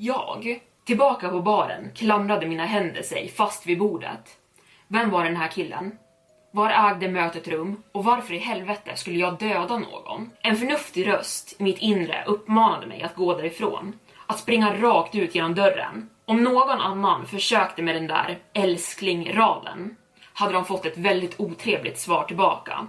jag. 0.00 0.60
Tillbaka 0.84 1.28
på 1.28 1.40
baren 1.40 1.90
klamrade 1.94 2.46
mina 2.46 2.66
händer 2.66 3.02
sig 3.02 3.28
fast 3.28 3.66
vid 3.66 3.78
bordet. 3.78 4.36
Vem 4.88 5.10
var 5.10 5.24
den 5.24 5.36
här 5.36 5.48
killen? 5.48 5.92
Var 6.52 6.70
ägde 6.70 7.08
mötet 7.08 7.48
rum 7.48 7.82
och 7.92 8.04
varför 8.04 8.34
i 8.34 8.38
helvete 8.38 8.96
skulle 8.96 9.18
jag 9.18 9.38
döda 9.38 9.78
någon? 9.78 10.30
En 10.42 10.56
förnuftig 10.56 11.08
röst 11.08 11.56
i 11.60 11.62
mitt 11.62 11.78
inre 11.78 12.24
uppmanade 12.26 12.86
mig 12.86 13.02
att 13.02 13.14
gå 13.14 13.34
därifrån. 13.34 13.98
Att 14.26 14.38
springa 14.38 14.76
rakt 14.76 15.14
ut 15.14 15.34
genom 15.34 15.54
dörren. 15.54 16.10
Om 16.24 16.42
någon 16.42 16.80
annan 16.80 17.26
försökte 17.26 17.82
med 17.82 17.94
den 17.94 18.06
där 18.06 18.38
älskling-raden 18.52 19.96
hade 20.32 20.52
de 20.52 20.64
fått 20.64 20.86
ett 20.86 20.98
väldigt 20.98 21.40
otrevligt 21.40 21.98
svar 21.98 22.24
tillbaka. 22.24 22.86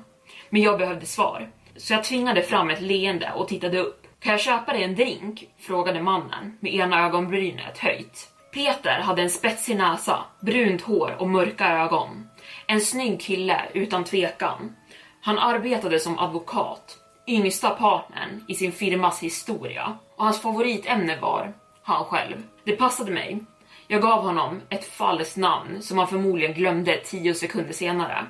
Men 0.49 0.61
jag 0.61 0.79
behövde 0.79 1.05
svar, 1.05 1.49
så 1.75 1.93
jag 1.93 2.03
tvingade 2.03 2.41
fram 2.41 2.69
ett 2.69 2.81
leende 2.81 3.31
och 3.35 3.47
tittade 3.47 3.79
upp. 3.79 4.00
Kan 4.21 4.31
jag 4.31 4.41
köpa 4.41 4.73
dig 4.73 4.83
en 4.83 4.95
drink? 4.95 5.47
frågade 5.59 6.01
mannen 6.01 6.57
med 6.59 6.73
ena 6.73 7.05
ögonbrynet 7.05 7.77
höjt. 7.77 8.29
Peter 8.53 8.99
hade 8.99 9.21
en 9.21 9.29
spetsig 9.29 9.75
näsa, 9.75 10.23
brunt 10.39 10.81
hår 10.81 11.15
och 11.19 11.29
mörka 11.29 11.67
ögon. 11.67 12.29
En 12.67 12.81
snygg 12.81 13.21
kille 13.21 13.61
utan 13.73 14.03
tvekan. 14.03 14.75
Han 15.21 15.39
arbetade 15.39 15.99
som 15.99 16.19
advokat, 16.19 16.97
yngsta 17.27 17.69
partnern 17.69 18.45
i 18.47 18.55
sin 18.55 18.71
firmas 18.71 19.23
historia 19.23 19.97
och 20.15 20.23
hans 20.23 20.41
favoritämne 20.41 21.19
var 21.19 21.53
han 21.83 22.05
själv. 22.05 22.43
Det 22.63 22.75
passade 22.75 23.11
mig. 23.11 23.43
Jag 23.87 24.01
gav 24.01 24.21
honom 24.23 24.61
ett 24.69 24.85
falskt 24.85 25.37
namn 25.37 25.81
som 25.81 25.97
han 25.97 26.07
förmodligen 26.07 26.53
glömde 26.53 26.97
tio 26.97 27.33
sekunder 27.33 27.73
senare. 27.73 28.25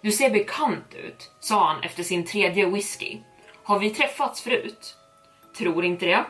Du 0.00 0.12
ser 0.12 0.30
bekant 0.30 0.94
ut, 0.94 1.30
sa 1.40 1.68
han 1.68 1.82
efter 1.82 2.02
sin 2.02 2.26
tredje 2.26 2.66
whisky. 2.66 3.18
Har 3.62 3.78
vi 3.78 3.90
träffats 3.90 4.42
förut? 4.42 4.96
Tror 5.58 5.84
inte 5.84 6.06
det. 6.06 6.24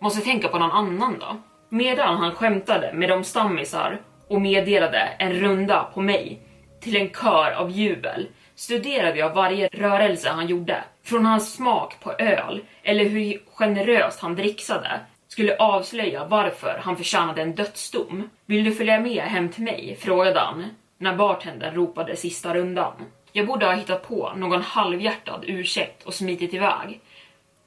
Måste 0.00 0.20
tänka 0.20 0.48
på 0.48 0.58
någon 0.58 0.70
annan 0.70 1.18
då. 1.18 1.36
Medan 1.68 2.16
han 2.16 2.34
skämtade 2.34 2.92
med 2.92 3.08
de 3.08 3.24
stammisar 3.24 4.00
och 4.28 4.40
meddelade 4.40 4.98
en 5.18 5.32
runda 5.32 5.84
på 5.94 6.00
mig 6.00 6.40
till 6.80 6.96
en 6.96 7.10
kör 7.10 7.50
av 7.50 7.70
jubel 7.70 8.28
studerade 8.54 9.18
jag 9.18 9.34
varje 9.34 9.68
rörelse 9.68 10.30
han 10.30 10.46
gjorde. 10.46 10.84
Från 11.04 11.26
hans 11.26 11.54
smak 11.54 12.00
på 12.00 12.12
öl 12.12 12.60
eller 12.82 13.04
hur 13.04 13.40
generöst 13.54 14.20
han 14.20 14.36
dricksade 14.36 15.00
skulle 15.28 15.56
avslöja 15.56 16.24
varför 16.24 16.80
han 16.82 16.96
förtjänade 16.96 17.42
en 17.42 17.54
dödsdom. 17.54 18.30
Vill 18.46 18.64
du 18.64 18.74
följa 18.74 19.00
med 19.00 19.22
hem 19.22 19.48
till 19.48 19.64
mig? 19.64 19.96
frågade 20.00 20.40
han 20.40 20.64
när 20.98 21.16
bartendern 21.16 21.74
ropade 21.74 22.16
sista 22.16 22.54
rundan. 22.54 22.92
Jag 23.32 23.46
borde 23.46 23.66
ha 23.66 23.72
hittat 23.72 24.08
på 24.08 24.32
någon 24.36 24.62
halvhjärtad 24.62 25.44
ursäkt 25.46 26.02
och 26.02 26.14
smitit 26.14 26.54
iväg. 26.54 27.00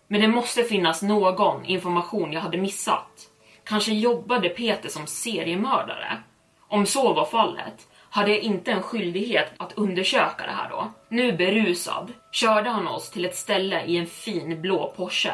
Men 0.07 0.21
det 0.21 0.27
måste 0.27 0.63
finnas 0.63 1.01
någon 1.01 1.65
information 1.65 2.33
jag 2.33 2.41
hade 2.41 2.57
missat. 2.57 3.29
Kanske 3.63 3.93
jobbade 3.93 4.49
Peter 4.49 4.89
som 4.89 5.07
seriemördare? 5.07 6.17
Om 6.67 6.85
så 6.85 7.13
var 7.13 7.25
fallet 7.25 7.87
hade 8.09 8.31
jag 8.31 8.39
inte 8.39 8.71
en 8.71 8.81
skyldighet 8.81 9.53
att 9.57 9.73
undersöka 9.77 10.45
det 10.45 10.51
här 10.51 10.69
då. 10.69 10.91
Nu 11.09 11.31
berusad 11.31 12.13
körde 12.31 12.69
han 12.69 12.87
oss 12.87 13.09
till 13.09 13.25
ett 13.25 13.35
ställe 13.35 13.83
i 13.85 13.97
en 13.97 14.07
fin 14.07 14.61
blå 14.61 14.93
Porsche. 14.97 15.33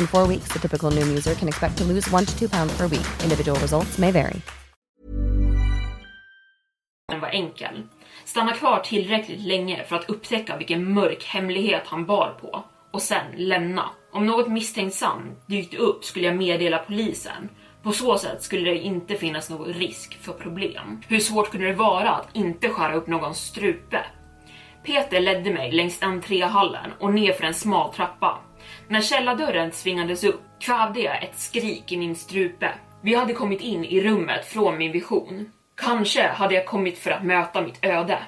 In 0.00 0.06
four 0.06 0.26
weeks, 0.28 0.48
the 0.52 0.58
typical 0.58 0.90
new 0.90 1.16
user 1.16 1.34
can 1.34 1.48
expect 1.48 1.78
to 1.78 1.84
lose 1.84 2.14
one 2.14 2.26
to 2.26 2.38
two 2.38 2.48
pounds 2.48 2.78
per 2.78 2.88
week. 2.88 3.06
Individual 3.22 3.58
results 3.60 3.98
may 3.98 4.12
vary. 4.12 4.40
Den 7.08 7.20
var 7.20 7.28
enkel. 7.28 7.82
Stanna 8.24 8.52
kvar 8.52 8.80
tillräckligt 8.80 9.40
länge 9.40 9.84
för 9.84 9.96
att 9.96 10.10
upptäcka 10.10 10.56
vilken 10.56 10.94
mörk 10.94 11.24
hemlighet 11.24 11.82
han 11.86 12.06
bar 12.06 12.38
på 12.40 12.64
och 12.90 13.02
sen 13.02 13.26
lämna. 13.36 13.90
Om 14.12 14.26
något 14.26 14.48
misstänksamt 14.48 15.48
dykt 15.48 15.74
upp 15.74 16.04
skulle 16.04 16.26
jag 16.26 16.36
meddela 16.36 16.78
polisen. 16.78 17.48
På 17.82 17.92
så 17.92 18.18
sätt 18.18 18.42
skulle 18.42 18.70
det 18.70 18.78
inte 18.78 19.14
finnas 19.14 19.50
någon 19.50 19.72
risk 19.72 20.18
för 20.20 20.32
problem. 20.32 21.00
Hur 21.08 21.18
svårt 21.18 21.50
kunde 21.50 21.66
det 21.66 21.74
vara 21.74 22.10
att 22.10 22.36
inte 22.36 22.68
skära 22.68 22.94
upp 22.94 23.06
någons 23.06 23.38
strupe? 23.38 24.04
Peter 24.84 25.20
ledde 25.20 25.50
mig 25.50 25.72
längs 25.72 26.02
entréhallen 26.02 26.90
och 26.98 27.14
ner 27.14 27.32
för 27.32 27.44
en 27.44 27.54
smal 27.54 27.92
trappa. 27.92 28.38
När 28.90 29.00
källardörren 29.00 29.72
svingades 29.72 30.24
upp 30.24 30.40
kvävde 30.60 31.00
jag 31.00 31.22
ett 31.22 31.38
skrik 31.38 31.92
i 31.92 31.96
min 31.96 32.16
strupe. 32.16 32.70
Vi 33.02 33.14
hade 33.14 33.32
kommit 33.32 33.60
in 33.60 33.84
i 33.84 34.00
rummet 34.00 34.46
från 34.46 34.78
min 34.78 34.92
vision. 34.92 35.52
Kanske 35.76 36.28
hade 36.28 36.54
jag 36.54 36.66
kommit 36.66 36.98
för 36.98 37.10
att 37.10 37.24
möta 37.24 37.62
mitt 37.62 37.84
öde. 37.84 38.18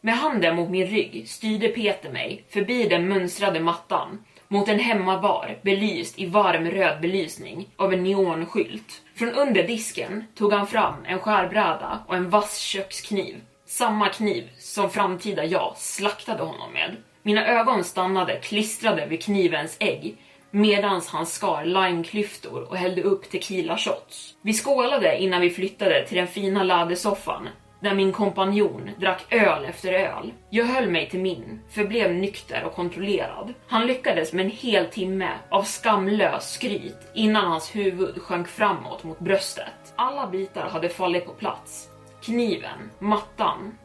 Med 0.00 0.14
handen 0.14 0.56
mot 0.56 0.70
min 0.70 0.86
rygg 0.86 1.28
styrde 1.28 1.68
Peter 1.68 2.10
mig 2.10 2.44
förbi 2.48 2.88
den 2.88 3.08
mönstrade 3.08 3.60
mattan 3.60 4.24
mot 4.48 4.68
en 4.68 4.78
hemmabar 4.78 5.58
belyst 5.62 6.18
i 6.18 6.26
varm 6.26 6.70
röd 6.70 7.00
belysning 7.00 7.68
av 7.76 7.92
en 7.92 8.02
neonskylt. 8.02 9.02
Från 9.14 9.32
under 9.32 9.66
disken 9.66 10.24
tog 10.34 10.52
han 10.52 10.66
fram 10.66 10.94
en 11.04 11.18
skärbräda 11.18 11.98
och 12.06 12.16
en 12.16 12.30
vass 12.30 12.58
kökskniv. 12.58 13.36
Samma 13.66 14.08
kniv 14.08 14.50
som 14.58 14.90
framtida 14.90 15.44
jag 15.44 15.76
slaktade 15.76 16.42
honom 16.42 16.72
med. 16.72 16.96
Mina 17.22 17.46
ögon 17.46 17.84
stannade 17.84 18.36
klistrade 18.36 19.06
vid 19.06 19.22
knivens 19.22 19.76
ägg 19.80 20.16
medans 20.50 21.08
han 21.08 21.26
skar 21.26 21.64
limeklyftor 21.64 22.62
och 22.70 22.76
hällde 22.76 23.02
upp 23.02 23.30
tequila 23.30 23.76
shots. 23.78 24.34
Vi 24.42 24.52
skålade 24.52 25.18
innan 25.18 25.40
vi 25.40 25.50
flyttade 25.50 26.06
till 26.06 26.16
den 26.16 26.26
fina 26.26 26.62
lädersoffan 26.62 27.48
där 27.80 27.94
min 27.94 28.12
kompanjon 28.12 28.90
drack 29.00 29.26
öl 29.30 29.64
efter 29.64 29.92
öl. 29.92 30.32
Jag 30.50 30.64
höll 30.64 30.90
mig 30.90 31.10
till 31.10 31.20
min, 31.20 31.60
förblev 31.70 32.14
nykter 32.14 32.64
och 32.64 32.74
kontrollerad. 32.74 33.54
Han 33.68 33.86
lyckades 33.86 34.32
med 34.32 34.44
en 34.44 34.50
hel 34.50 34.86
timme 34.86 35.30
av 35.48 35.62
skamlös 35.62 36.52
skryt 36.52 37.10
innan 37.14 37.50
hans 37.50 37.76
huvud 37.76 38.22
sjönk 38.22 38.48
framåt 38.48 39.04
mot 39.04 39.18
bröstet. 39.18 39.94
Alla 39.96 40.26
bitar 40.26 40.68
hade 40.68 40.88
fallit 40.88 41.26
på 41.26 41.32
plats. 41.32 41.88
Kniven, 42.22 42.90
mattan, 42.98 43.78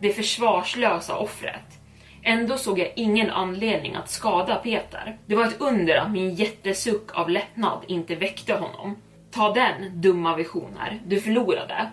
det 0.00 0.12
försvarslösa 0.12 1.16
offret. 1.16 1.79
Ändå 2.22 2.56
såg 2.56 2.78
jag 2.78 2.92
ingen 2.96 3.30
anledning 3.30 3.94
att 3.94 4.10
skada 4.10 4.56
Peter. 4.56 5.18
Det 5.26 5.34
var 5.34 5.44
ett 5.44 5.60
under 5.60 5.96
att 5.96 6.10
min 6.10 6.34
jättesuck 6.34 7.18
av 7.18 7.30
lättnad 7.30 7.78
inte 7.86 8.14
väckte 8.14 8.54
honom. 8.54 8.96
Ta 9.30 9.52
den, 9.52 10.00
dumma 10.00 10.36
visioner. 10.36 11.00
Du 11.06 11.20
förlorade. 11.20 11.90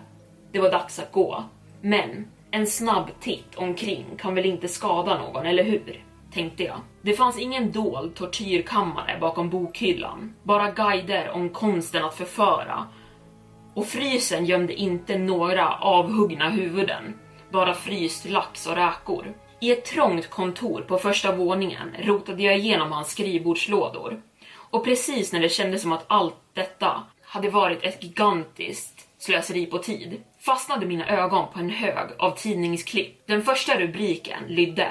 Det 0.52 0.58
var 0.58 0.70
dags 0.70 0.98
att 0.98 1.12
gå. 1.12 1.44
Men 1.80 2.26
en 2.50 2.66
snabb 2.66 3.10
titt 3.20 3.54
omkring 3.56 4.06
kan 4.18 4.34
väl 4.34 4.46
inte 4.46 4.68
skada 4.68 5.18
någon, 5.18 5.46
eller 5.46 5.64
hur? 5.64 6.04
Tänkte 6.32 6.64
jag. 6.64 6.80
Det 7.02 7.12
fanns 7.12 7.38
ingen 7.38 7.72
dold 7.72 8.14
tortyrkammare 8.14 9.18
bakom 9.20 9.50
bokhyllan. 9.50 10.34
Bara 10.42 10.70
guider 10.70 11.30
om 11.30 11.48
konsten 11.48 12.04
att 12.04 12.14
förföra. 12.14 12.86
Och 13.74 13.86
frysen 13.86 14.44
gömde 14.44 14.74
inte 14.74 15.18
några 15.18 15.68
avhuggna 15.68 16.50
huvuden. 16.50 17.14
Bara 17.50 17.74
fryst 17.74 18.28
lax 18.28 18.66
och 18.66 18.76
räkor. 18.76 19.34
I 19.60 19.72
ett 19.72 19.84
trångt 19.84 20.30
kontor 20.30 20.82
på 20.82 20.98
första 20.98 21.32
våningen 21.32 21.96
rotade 21.98 22.42
jag 22.42 22.58
igenom 22.58 22.92
hans 22.92 23.10
skrivbordslådor. 23.10 24.22
Och 24.54 24.84
precis 24.84 25.32
när 25.32 25.40
det 25.40 25.48
kändes 25.48 25.82
som 25.82 25.92
att 25.92 26.04
allt 26.06 26.36
detta 26.52 27.02
hade 27.22 27.50
varit 27.50 27.82
ett 27.82 28.02
gigantiskt 28.02 29.08
slöseri 29.18 29.66
på 29.66 29.78
tid 29.78 30.22
fastnade 30.40 30.86
mina 30.86 31.08
ögon 31.08 31.46
på 31.52 31.58
en 31.58 31.70
hög 31.70 32.08
av 32.18 32.30
tidningsklipp. 32.30 33.26
Den 33.26 33.42
första 33.42 33.80
rubriken 33.80 34.44
lydde 34.48 34.88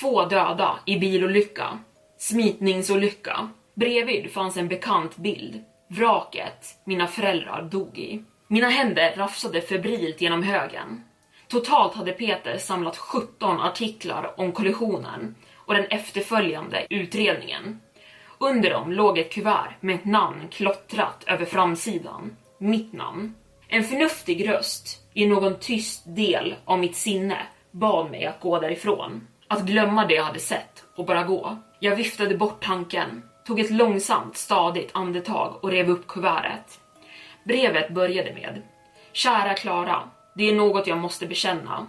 Två 0.00 0.24
döda 0.24 0.78
i 0.84 0.98
bilolycka. 0.98 1.78
Smitningsolycka. 2.18 3.48
Bredvid 3.74 4.32
fanns 4.32 4.56
en 4.56 4.68
bekant 4.68 5.16
bild. 5.16 5.64
Vraket 5.88 6.80
mina 6.84 7.06
föräldrar 7.06 7.62
dog 7.62 7.98
i. 7.98 8.22
Mina 8.48 8.68
händer 8.68 9.14
rafsade 9.16 9.60
febrilt 9.60 10.20
genom 10.20 10.42
högen. 10.42 11.04
Totalt 11.48 11.94
hade 11.94 12.12
Peter 12.12 12.58
samlat 12.58 12.96
17 12.96 13.60
artiklar 13.60 14.40
om 14.40 14.52
kollisionen 14.52 15.34
och 15.56 15.74
den 15.74 15.84
efterföljande 15.84 16.86
utredningen. 16.90 17.80
Under 18.38 18.70
dem 18.70 18.92
låg 18.92 19.18
ett 19.18 19.32
kuvert 19.32 19.74
med 19.80 19.94
ett 19.94 20.04
namn 20.04 20.48
klottrat 20.48 21.24
över 21.26 21.44
framsidan. 21.44 22.36
Mitt 22.58 22.92
namn. 22.92 23.34
En 23.68 23.84
förnuftig 23.84 24.48
röst 24.48 25.00
i 25.14 25.26
någon 25.26 25.58
tyst 25.58 26.02
del 26.06 26.54
av 26.64 26.78
mitt 26.78 26.96
sinne 26.96 27.46
bad 27.70 28.10
mig 28.10 28.26
att 28.26 28.40
gå 28.40 28.60
därifrån. 28.60 29.28
Att 29.48 29.62
glömma 29.62 30.06
det 30.06 30.14
jag 30.14 30.24
hade 30.24 30.40
sett 30.40 30.84
och 30.96 31.06
bara 31.06 31.22
gå. 31.22 31.56
Jag 31.80 31.96
viftade 31.96 32.36
bort 32.36 32.64
tanken, 32.64 33.22
tog 33.46 33.60
ett 33.60 33.70
långsamt, 33.70 34.36
stadigt 34.36 34.90
andetag 34.94 35.58
och 35.60 35.70
rev 35.70 35.90
upp 35.90 36.06
kuvertet. 36.06 36.80
Brevet 37.44 37.90
började 37.90 38.34
med 38.34 38.62
Kära 39.12 39.54
Klara, 39.54 40.02
det 40.34 40.50
är 40.50 40.54
något 40.54 40.86
jag 40.86 40.98
måste 40.98 41.26
bekänna. 41.26 41.86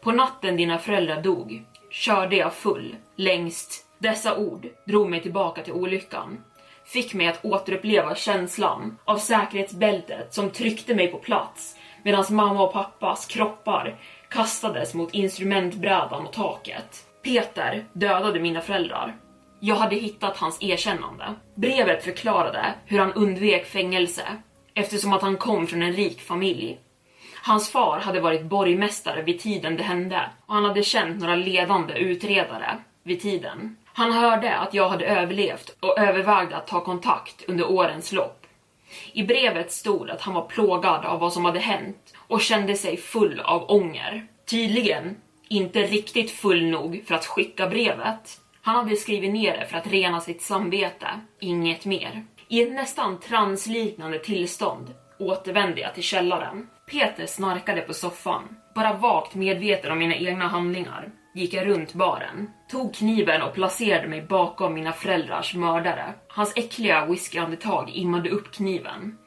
På 0.00 0.12
natten 0.12 0.56
dina 0.56 0.78
föräldrar 0.78 1.22
dog 1.22 1.64
körde 1.90 2.36
jag 2.36 2.54
full 2.54 2.96
längst. 3.16 3.86
Dessa 3.98 4.36
ord 4.36 4.66
drog 4.84 5.10
mig 5.10 5.22
tillbaka 5.22 5.62
till 5.62 5.72
olyckan. 5.72 6.44
Fick 6.84 7.14
mig 7.14 7.26
att 7.26 7.44
återuppleva 7.44 8.14
känslan 8.14 8.98
av 9.04 9.18
säkerhetsbältet 9.18 10.34
som 10.34 10.50
tryckte 10.50 10.94
mig 10.94 11.08
på 11.08 11.18
plats 11.18 11.76
medan 12.02 12.24
mamma 12.30 12.62
och 12.62 12.72
pappas 12.72 13.26
kroppar 13.26 13.96
kastades 14.28 14.94
mot 14.94 15.14
instrumentbrädan 15.14 16.26
och 16.26 16.32
taket. 16.32 17.06
Peter 17.22 17.84
dödade 17.92 18.40
mina 18.40 18.60
föräldrar. 18.60 19.16
Jag 19.60 19.76
hade 19.76 19.96
hittat 19.96 20.36
hans 20.36 20.62
erkännande. 20.62 21.34
Brevet 21.54 22.04
förklarade 22.04 22.74
hur 22.86 22.98
han 22.98 23.12
undvek 23.12 23.66
fängelse 23.66 24.22
eftersom 24.74 25.12
att 25.12 25.22
han 25.22 25.36
kom 25.36 25.66
från 25.66 25.82
en 25.82 25.92
rik 25.92 26.20
familj 26.20 26.80
Hans 27.46 27.70
far 27.70 27.98
hade 27.98 28.20
varit 28.20 28.42
borgmästare 28.42 29.22
vid 29.22 29.40
tiden 29.40 29.76
det 29.76 29.82
hände 29.82 30.30
och 30.46 30.54
han 30.54 30.64
hade 30.64 30.82
känt 30.82 31.20
några 31.20 31.36
ledande 31.36 31.94
utredare 31.94 32.78
vid 33.02 33.22
tiden. 33.22 33.76
Han 33.84 34.12
hörde 34.12 34.56
att 34.56 34.74
jag 34.74 34.88
hade 34.88 35.06
överlevt 35.06 35.76
och 35.80 35.98
övervägde 35.98 36.56
att 36.56 36.66
ta 36.66 36.80
kontakt 36.80 37.44
under 37.48 37.70
årens 37.70 38.12
lopp. 38.12 38.46
I 39.12 39.22
brevet 39.22 39.72
stod 39.72 40.10
att 40.10 40.20
han 40.20 40.34
var 40.34 40.42
plågad 40.42 41.04
av 41.04 41.20
vad 41.20 41.32
som 41.32 41.44
hade 41.44 41.58
hänt 41.58 42.14
och 42.16 42.40
kände 42.40 42.76
sig 42.76 42.96
full 42.96 43.40
av 43.40 43.70
ånger. 43.70 44.26
Tydligen 44.50 45.16
inte 45.48 45.82
riktigt 45.82 46.30
full 46.30 46.64
nog 46.66 47.04
för 47.06 47.14
att 47.14 47.26
skicka 47.26 47.66
brevet. 47.66 48.40
Han 48.62 48.76
hade 48.76 48.96
skrivit 48.96 49.32
ner 49.32 49.58
det 49.58 49.66
för 49.66 49.78
att 49.78 49.86
rena 49.92 50.20
sitt 50.20 50.42
samvete, 50.42 51.08
inget 51.40 51.84
mer. 51.84 52.24
I 52.48 52.62
ett 52.62 52.72
nästan 52.72 53.20
transliknande 53.20 54.18
tillstånd 54.18 54.94
återvände 55.18 55.80
jag 55.80 55.94
till 55.94 56.02
källaren. 56.02 56.68
Peter 56.86 57.26
snarkade 57.26 57.80
på 57.80 57.94
soffan. 57.94 58.42
Bara 58.74 58.92
vagt 58.92 59.34
medveten 59.34 59.92
om 59.92 59.98
mina 59.98 60.14
egna 60.14 60.48
handlingar 60.48 61.08
gick 61.34 61.54
jag 61.54 61.66
runt 61.66 61.94
baren, 61.94 62.50
tog 62.70 62.94
kniven 62.94 63.42
och 63.42 63.54
placerade 63.54 64.08
mig 64.08 64.22
bakom 64.22 64.74
mina 64.74 64.92
föräldrars 64.92 65.54
mördare. 65.54 66.14
Hans 66.28 66.52
äckliga 66.56 67.06
whiskyandetag 67.06 67.90
immade 67.90 68.30
upp 68.30 68.52
kniven. 68.52 69.18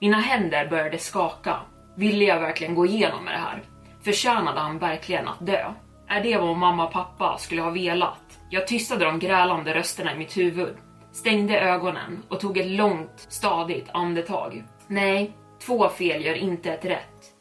Mina 0.00 0.16
händer 0.16 0.68
började 0.68 0.98
skaka. 0.98 1.56
Ville 1.96 2.24
jag 2.24 2.40
verkligen 2.40 2.74
gå 2.74 2.86
igenom 2.86 3.24
med 3.24 3.34
det 3.34 3.38
här? 3.38 3.62
Förtjänade 4.04 4.60
han 4.60 4.78
verkligen 4.78 5.28
att 5.28 5.46
dö? 5.46 5.72
Är 6.08 6.22
det 6.22 6.36
vad 6.36 6.56
mamma 6.56 6.86
och 6.86 6.92
pappa 6.92 7.38
skulle 7.38 7.62
ha 7.62 7.70
velat? 7.70 8.38
Jag 8.50 8.66
tystade 8.66 9.04
de 9.04 9.18
grälande 9.18 9.74
rösterna 9.74 10.14
i 10.14 10.18
mitt 10.18 10.36
huvud, 10.36 10.76
stängde 11.12 11.60
ögonen 11.60 12.22
och 12.28 12.40
tog 12.40 12.58
ett 12.58 12.70
långt, 12.70 13.26
stadigt 13.28 13.88
andetag. 13.92 14.64
Nej, 14.86 15.36
två 15.66 15.88
fel 15.88 16.24
gör 16.24 16.34
inte 16.34 16.72
ett 16.72 16.84
rätt. 16.84 17.32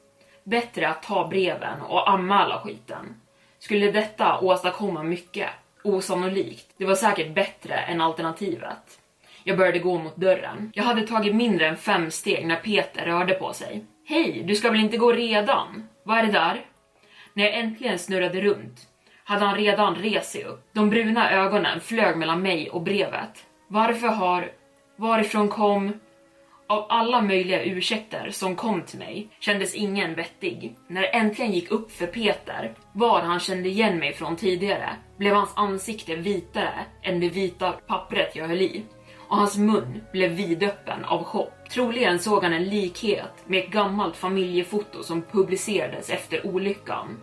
Bättre 0.44 0.90
att 0.90 1.04
ta 1.04 1.28
breven 1.28 1.82
och 1.82 2.10
anmäla 2.10 2.60
skiten. 2.60 3.22
Skulle 3.60 3.92
detta 3.92 4.40
åstadkomma 4.40 5.04
mycket? 5.04 5.50
Osannolikt. 5.84 6.74
Det 6.78 6.86
var 6.86 6.96
säkert 6.96 7.36
bättre 7.36 7.76
än 7.76 8.02
alternativet. 8.02 9.00
Jag 9.44 9.58
började 9.58 9.80
gå 9.80 10.00
mot 10.00 10.16
dörren. 10.16 10.72
Jag 10.74 10.84
hade 10.84 11.08
tagit 11.08 11.36
mindre 11.36 11.68
än 11.68 11.78
fem 11.78 12.12
steg 12.12 12.48
när 12.48 12.56
Peter 12.56 13.06
rörde 13.06 13.34
på 13.34 13.54
sig. 13.54 13.86
Hej, 14.06 14.44
du 14.46 14.56
ska 14.56 14.72
väl 14.72 14.80
inte 14.80 14.98
gå 14.98 15.12
redan? 15.12 15.88
Vad 16.04 16.18
är 16.18 16.24
det 16.24 16.32
där? 16.32 16.66
När 17.34 17.44
jag 17.44 17.54
äntligen 17.54 18.00
snurrade 18.00 18.42
runt 18.42 18.80
hade 19.24 19.46
han 19.46 19.56
redan 19.56 19.96
rest 19.96 20.32
sig 20.32 20.44
upp. 20.44 20.70
De 20.74 20.90
bruna 20.90 21.32
ögonen 21.32 21.80
flög 21.80 22.18
mellan 22.18 22.42
mig 22.42 22.70
och 22.70 22.82
brevet. 22.82 23.46
Varför 23.68 24.08
har... 24.08 24.52
Varifrån 24.96 25.50
kom... 25.50 26.00
Av 26.74 26.86
alla 26.90 27.22
möjliga 27.22 27.64
ursäkter 27.64 28.30
som 28.30 28.56
kom 28.56 28.82
till 28.82 29.00
mig 29.00 29.28
kändes 29.40 29.76
ingen 29.76 30.16
vettig. 30.16 30.76
När 30.88 31.02
det 31.02 31.08
äntligen 31.08 31.52
gick 31.52 31.72
upp 31.72 31.92
för 31.92 32.08
Peter 32.08 32.74
var 32.94 33.22
han 33.22 33.40
kände 33.40 33.70
igen 33.70 34.00
mig 34.00 34.14
från 34.14 34.36
tidigare 34.36 34.96
blev 35.18 35.36
hans 35.36 35.54
ansikte 35.56 36.16
vitare 36.16 36.86
än 37.02 37.20
det 37.20 37.30
vita 37.30 37.72
pappret 37.72 38.36
jag 38.36 38.48
höll 38.48 38.62
i 38.62 38.84
och 39.28 39.38
hans 39.38 39.58
mun 39.58 40.02
blev 40.12 40.32
vidöppen 40.32 41.06
av 41.06 41.24
chock. 41.24 41.70
Troligen 41.70 42.20
såg 42.20 42.44
han 42.44 42.54
en 42.54 42.70
likhet 42.70 43.34
med 43.46 43.60
ett 43.64 43.72
gammalt 43.72 44.16
familjefoto 44.16 45.04
som 45.04 45.22
publicerades 45.22 46.10
efter 46.10 46.48
olyckan. 46.48 47.20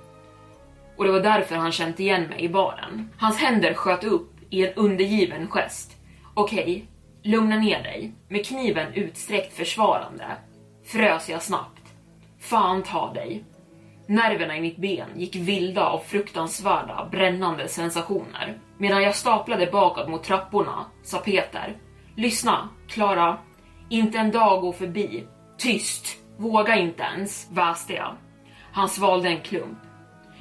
Och 0.96 1.04
det 1.04 1.12
var 1.12 1.20
därför 1.20 1.56
han 1.56 1.72
känt 1.72 2.00
igen 2.00 2.22
mig 2.22 2.44
i 2.44 2.48
baren. 2.48 3.10
Hans 3.18 3.38
händer 3.38 3.74
sköt 3.74 4.04
upp 4.04 4.32
i 4.50 4.66
en 4.66 4.74
undergiven 4.74 5.48
gest. 5.48 5.96
Okej, 6.34 6.62
okay, 6.62 6.82
lugna 7.22 7.56
ner 7.56 7.82
dig. 7.82 8.12
Med 8.28 8.46
kniven 8.46 8.94
utsträckt 8.94 9.56
försvarande 9.56 10.26
frös 10.84 11.28
jag 11.28 11.42
snabbt. 11.42 11.94
Fan 12.40 12.82
ta 12.82 13.12
dig. 13.12 13.44
Nerverna 14.06 14.56
i 14.56 14.60
mitt 14.60 14.76
ben 14.76 15.08
gick 15.16 15.36
vilda 15.36 15.84
av 15.84 15.98
fruktansvärda, 15.98 17.08
brännande 17.10 17.68
sensationer. 17.68 18.58
Medan 18.78 19.02
jag 19.02 19.14
staplade 19.14 19.66
bakåt 19.66 20.08
mot 20.08 20.24
trapporna 20.24 20.84
sa 21.02 21.18
Peter 21.18 21.76
Lyssna, 22.16 22.68
Klara. 22.88 23.38
Inte 23.88 24.18
en 24.18 24.30
dag 24.30 24.60
går 24.60 24.72
förbi. 24.72 25.26
Tyst! 25.58 26.16
Våga 26.36 26.76
inte 26.76 27.02
ens, 27.02 27.48
väste 27.50 27.92
jag. 27.92 28.16
Han 28.72 28.88
svalde 28.88 29.28
en 29.28 29.40
klump. 29.40 29.78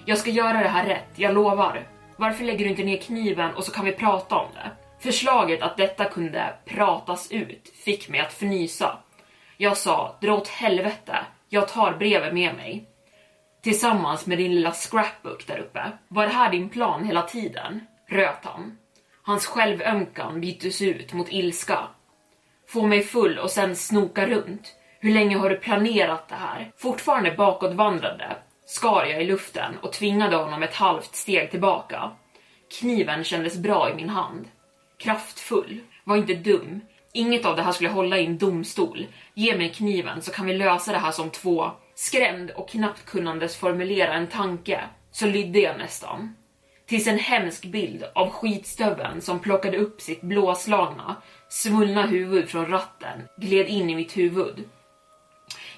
Jag 0.06 0.18
ska 0.18 0.30
göra 0.30 0.64
det 0.64 0.70
här 0.70 0.86
rätt, 0.86 1.10
jag 1.16 1.34
lovar. 1.34 1.88
Varför 2.18 2.44
lägger 2.44 2.66
du 2.66 2.72
inte 2.72 2.84
ner 2.84 2.98
kniven 2.98 3.56
och 3.56 3.64
så 3.64 3.72
kan 3.72 3.86
vi 3.86 3.92
prata 3.92 4.36
om 4.36 4.48
det? 4.54 4.72
Förslaget 5.00 5.62
att 5.62 5.78
detta 5.78 6.06
kunde 6.06 6.54
pratas 6.66 7.32
ut 7.32 7.74
fick 7.84 8.10
mig 8.10 8.20
att 8.20 8.34
fnysa. 8.34 8.98
Jag 9.58 9.78
sa, 9.78 10.18
dra 10.22 10.34
åt 10.34 10.48
helvete, 10.48 11.18
jag 11.50 11.68
tar 11.68 11.94
brevet 11.94 12.34
med 12.34 12.56
mig. 12.56 12.86
Tillsammans 13.64 14.26
med 14.26 14.38
din 14.38 14.56
lilla 14.56 14.72
scrapbook 14.72 15.48
där 15.48 15.58
uppe. 15.58 15.92
Var 16.08 16.24
det 16.24 16.34
här 16.34 16.52
din 16.52 16.70
plan 16.70 17.06
hela 17.06 17.22
tiden? 17.22 17.82
Röt 18.08 18.46
han. 18.46 18.78
Hans 19.24 19.46
självömkan 19.46 20.42
byttes 20.42 20.82
ut 20.82 21.14
mot 21.14 21.32
ilska. 21.32 21.80
Få 22.68 22.88
mig 22.88 23.02
full 23.02 23.40
och 23.40 23.50
sen 23.50 23.76
snoka 23.76 24.28
runt. 24.28 24.76
Hur 25.00 25.14
länge 25.14 25.38
har 25.38 25.50
du 25.50 25.56
planerat 25.56 26.28
det 26.28 26.36
här? 26.36 26.72
Fortfarande 26.78 27.32
bakåtvandrande 27.32 28.36
skar 28.66 29.06
jag 29.06 29.22
i 29.22 29.26
luften 29.26 29.78
och 29.82 29.94
tvingade 29.94 30.36
honom 30.36 30.64
ett 30.64 30.76
halvt 30.76 31.16
steg 31.16 31.52
tillbaka. 31.52 32.12
Kniven 32.80 33.24
kändes 33.24 33.58
bra 33.58 33.90
i 33.90 33.96
min 33.96 34.10
hand. 34.10 34.48
Kraftfull. 35.00 35.80
Var 36.04 36.18
inte 36.18 36.34
dum. 36.34 36.82
Inget 37.14 37.46
av 37.46 37.56
det 37.56 37.62
här 37.62 37.72
skulle 37.72 37.90
hålla 37.90 38.18
i 38.18 38.26
en 38.26 38.38
domstol. 38.38 39.08
Ge 39.34 39.58
mig 39.58 39.74
kniven 39.74 40.22
så 40.22 40.32
kan 40.32 40.46
vi 40.46 40.54
lösa 40.54 40.92
det 40.92 40.98
här 40.98 41.12
som 41.12 41.30
två. 41.30 41.72
Skrämd 41.96 42.52
och 42.52 42.70
knappt 42.70 43.06
kunnandes 43.06 43.58
formulera 43.58 44.14
en 44.14 44.28
tanke 44.28 44.82
så 45.12 45.26
lydde 45.26 45.60
jag 45.60 45.78
nästan 45.78 46.36
tills 46.90 47.08
en 47.08 47.20
hemsk 47.20 47.66
bild 47.66 48.04
av 48.16 48.30
skitstöveln 48.30 49.22
som 49.22 49.40
plockade 49.40 49.78
upp 49.78 50.02
sitt 50.02 50.22
blåslagna, 50.22 51.16
svullna 51.50 52.08
huvud 52.08 52.50
från 52.50 52.68
ratten 52.68 53.22
gled 53.38 53.68
in 53.68 53.90
i 53.90 53.96
mitt 53.96 54.18
huvud. 54.18 54.64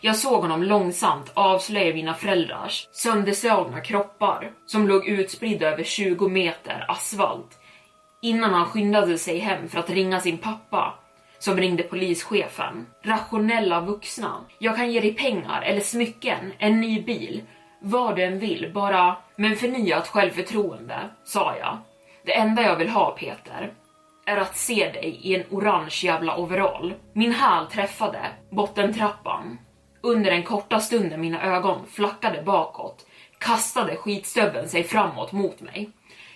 Jag 0.01 0.15
såg 0.15 0.41
honom 0.41 0.63
långsamt 0.63 1.31
avslöja 1.33 1.93
mina 1.93 2.13
föräldrars 2.13 2.87
sönderslagna 2.91 3.81
kroppar 3.81 4.51
som 4.65 4.87
låg 4.87 5.07
utspridda 5.07 5.67
över 5.67 5.83
20 5.83 6.27
meter 6.27 6.85
asfalt 6.87 7.60
innan 8.21 8.53
han 8.53 8.65
skyndade 8.65 9.17
sig 9.17 9.39
hem 9.39 9.69
för 9.69 9.79
att 9.79 9.89
ringa 9.89 10.19
sin 10.19 10.37
pappa 10.37 10.93
som 11.39 11.57
ringde 11.57 11.83
polischefen. 11.83 12.87
Rationella 13.03 13.81
vuxna. 13.81 14.45
Jag 14.59 14.75
kan 14.75 14.91
ge 14.91 14.99
dig 14.99 15.13
pengar 15.13 15.61
eller 15.61 15.81
smycken, 15.81 16.53
en 16.57 16.81
ny 16.81 17.01
bil 17.01 17.41
vad 17.81 18.15
du 18.15 18.23
än 18.23 18.39
vill, 18.39 18.71
bara 18.73 19.17
med 19.35 19.57
förnyat 19.57 20.07
självförtroende, 20.07 21.09
sa 21.23 21.55
jag. 21.59 21.77
Det 22.25 22.37
enda 22.37 22.61
jag 22.61 22.75
vill 22.75 22.89
ha, 22.89 23.11
Peter, 23.11 23.73
är 24.25 24.37
att 24.37 24.57
se 24.57 24.91
dig 24.91 25.19
i 25.21 25.35
en 25.35 25.43
orange 25.49 25.99
jävla 26.03 26.37
overall. 26.37 26.93
Min 27.13 27.31
häl 27.31 27.65
träffade 27.65 28.19
bottentrappan. 28.49 29.57
Under 30.01 30.31
den 30.31 30.43
korta 30.43 30.79
stunden 30.79 31.21
mina 31.21 31.43
ögon 31.43 31.85
flackade 31.91 32.41
bakåt 32.41 33.05
kastade 33.37 33.95
skitstöveln 33.95 34.69
sig 34.69 34.83
framåt 34.83 35.31
mot 35.31 35.61
mig. 35.61 35.89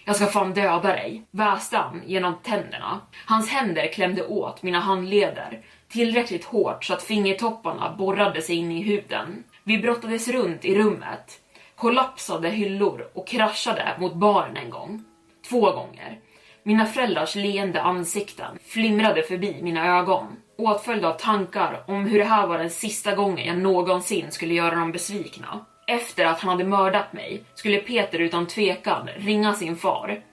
Jag 0.07 0.15
ska 0.15 0.25
fan 0.25 0.53
döda 0.53 0.79
dig, 0.87 1.23
väste 1.31 1.77
han 1.77 2.01
genom 2.05 2.35
tänderna. 2.43 3.01
Hans 3.25 3.49
händer 3.49 3.93
klämde 3.93 4.27
åt 4.27 4.63
mina 4.63 4.79
handleder 4.79 5.61
tillräckligt 5.87 6.45
hårt 6.45 6.85
så 6.85 6.93
att 6.93 7.03
fingertopparna 7.03 7.95
borrade 7.97 8.41
sig 8.41 8.55
in 8.55 8.71
i 8.71 8.81
huden. 8.81 9.43
Vi 9.63 9.77
brottades 9.77 10.27
runt 10.27 10.65
i 10.65 10.75
rummet, 10.75 11.39
kollapsade 11.75 12.49
hyllor 12.49 13.09
och 13.13 13.27
kraschade 13.27 13.95
mot 13.99 14.15
baren 14.15 14.57
en 14.57 14.69
gång. 14.69 15.03
Två 15.49 15.71
gånger. 15.71 16.19
Mina 16.63 16.85
föräldrars 16.85 17.35
leende 17.35 17.81
ansikten 17.81 18.59
flimrade 18.65 19.23
förbi 19.23 19.61
mina 19.61 19.97
ögon, 19.99 20.27
åtföljda 20.57 21.07
av 21.07 21.17
tankar 21.17 21.83
om 21.87 22.05
hur 22.05 22.19
det 22.19 22.25
här 22.25 22.47
var 22.47 22.57
den 22.57 22.69
sista 22.69 23.15
gången 23.15 23.47
jag 23.47 23.57
någonsin 23.57 24.31
skulle 24.31 24.53
göra 24.53 24.75
dem 24.75 24.91
besvikna. 24.91 25.65
Efter 25.87 26.25
att 26.25 26.39
han 26.39 26.49
hade 26.49 26.63
mördat 26.63 27.13
mig 27.13 27.43
skulle 27.55 27.77
Peter 27.77 28.19
utan 28.19 28.47
tvekan 28.47 29.09
ringa 29.17 29.53
sin 29.53 29.75
far, 29.75 30.23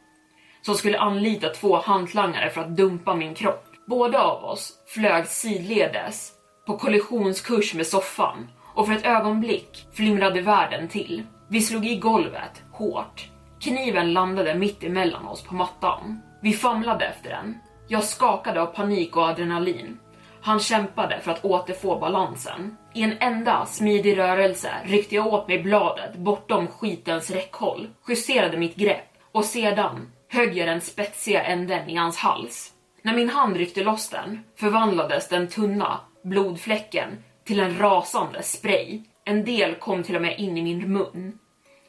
som 0.62 0.74
skulle 0.74 0.98
anlita 0.98 1.48
två 1.48 1.76
hantlangare 1.76 2.50
för 2.50 2.60
att 2.60 2.76
dumpa 2.76 3.14
min 3.14 3.34
kropp. 3.34 3.64
Båda 3.86 4.22
av 4.22 4.44
oss 4.44 4.72
flög 4.86 5.26
sidledes 5.26 6.32
på 6.66 6.78
kollisionskurs 6.78 7.74
med 7.74 7.86
soffan 7.86 8.48
och 8.74 8.86
för 8.86 8.94
ett 8.94 9.06
ögonblick 9.06 9.86
flimrade 9.92 10.40
världen 10.40 10.88
till. 10.88 11.22
Vi 11.48 11.60
slog 11.60 11.86
i 11.86 11.96
golvet 11.98 12.62
hårt. 12.72 13.28
Kniven 13.60 14.12
landade 14.12 14.54
mitt 14.54 14.84
emellan 14.84 15.28
oss 15.28 15.42
på 15.42 15.54
mattan. 15.54 16.20
Vi 16.42 16.52
famlade 16.52 17.04
efter 17.04 17.30
den. 17.30 17.58
Jag 17.88 18.04
skakade 18.04 18.62
av 18.62 18.66
panik 18.66 19.16
och 19.16 19.28
adrenalin. 19.28 19.98
Han 20.44 20.60
kämpade 20.60 21.20
för 21.20 21.30
att 21.30 21.44
återfå 21.44 21.98
balansen. 21.98 22.76
I 22.94 23.02
en 23.02 23.16
enda 23.20 23.66
smidig 23.66 24.18
rörelse 24.18 24.70
ryckte 24.84 25.14
jag 25.14 25.26
åt 25.26 25.48
mig 25.48 25.62
bladet 25.62 26.16
bortom 26.16 26.66
skitens 26.66 27.30
räckhåll, 27.30 27.88
justerade 28.08 28.56
mitt 28.56 28.76
grepp 28.76 29.18
och 29.32 29.44
sedan 29.44 30.12
högg 30.28 30.56
jag 30.56 30.68
den 30.68 30.80
spetsiga 30.80 31.42
änden 31.42 31.88
i 31.88 31.96
hans 31.96 32.16
hals. 32.16 32.72
När 33.02 33.14
min 33.14 33.28
hand 33.28 33.56
ryckte 33.56 33.84
loss 33.84 34.08
den 34.08 34.44
förvandlades 34.56 35.28
den 35.28 35.48
tunna 35.48 36.00
blodfläcken 36.22 37.08
till 37.44 37.60
en 37.60 37.78
rasande 37.78 38.42
spray. 38.42 39.00
En 39.24 39.44
del 39.44 39.74
kom 39.74 40.02
till 40.02 40.16
och 40.16 40.22
med 40.22 40.38
in 40.38 40.58
i 40.58 40.62
min 40.62 40.92
mun. 40.92 41.38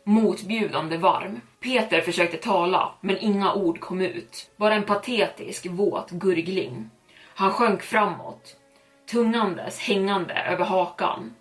Motbjudande 0.03 0.97
varm. 0.97 1.41
Peter 1.59 2.01
försökte 2.01 2.37
tala, 2.37 2.91
men 3.01 3.17
inga 3.17 3.53
ord 3.53 3.79
kom 3.79 4.01
ut. 4.01 4.51
Bara 4.57 4.75
en 4.75 4.83
patetisk, 4.83 5.65
våt 5.65 6.09
gurgling. 6.09 6.89
Han 7.35 7.51
sjönk 7.51 7.81
framåt, 7.81 8.55
tungandes 9.11 9.79
hängande 9.79 10.33
över 10.33 10.65
hakan. 10.65 11.33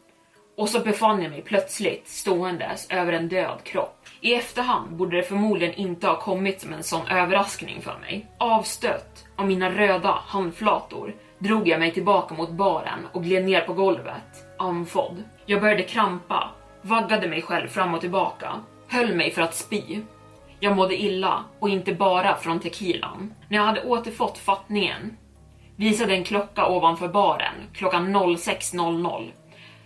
Och 0.56 0.68
så 0.68 0.80
befann 0.80 1.22
jag 1.22 1.30
mig 1.30 1.42
plötsligt 1.42 2.08
ståendes 2.08 2.90
över 2.90 3.12
en 3.12 3.28
död 3.28 3.58
kropp. 3.64 4.06
I 4.20 4.34
efterhand 4.34 4.96
borde 4.96 5.16
det 5.16 5.22
förmodligen 5.22 5.74
inte 5.74 6.06
ha 6.06 6.20
kommit 6.20 6.60
som 6.60 6.72
en 6.72 6.82
sån 6.82 7.06
överraskning 7.06 7.82
för 7.82 7.98
mig. 7.98 8.26
Avstött 8.38 9.24
av 9.36 9.46
mina 9.46 9.70
röda 9.70 10.18
handflator 10.26 11.14
drog 11.38 11.68
jag 11.68 11.80
mig 11.80 11.92
tillbaka 11.92 12.34
mot 12.34 12.50
baren 12.50 13.06
och 13.12 13.24
gled 13.24 13.44
ner 13.44 13.60
på 13.60 13.72
golvet, 13.72 14.46
andfådd. 14.58 15.22
Jag 15.46 15.60
började 15.60 15.82
krampa, 15.82 16.50
vaggade 16.82 17.28
mig 17.28 17.42
själv 17.42 17.68
fram 17.68 17.94
och 17.94 18.00
tillbaka, 18.00 18.52
höll 18.88 19.14
mig 19.14 19.30
för 19.30 19.42
att 19.42 19.54
spy. 19.54 20.00
Jag 20.60 20.76
mådde 20.76 21.02
illa 21.02 21.44
och 21.58 21.68
inte 21.68 21.94
bara 21.94 22.36
från 22.36 22.60
tequilan. 22.60 23.34
När 23.48 23.58
jag 23.58 23.64
hade 23.64 23.84
återfått 23.84 24.38
fattningen 24.38 25.16
visade 25.76 26.14
en 26.14 26.24
klocka 26.24 26.66
ovanför 26.66 27.08
baren 27.08 27.54
klockan 27.72 28.16
06.00. 28.16 29.30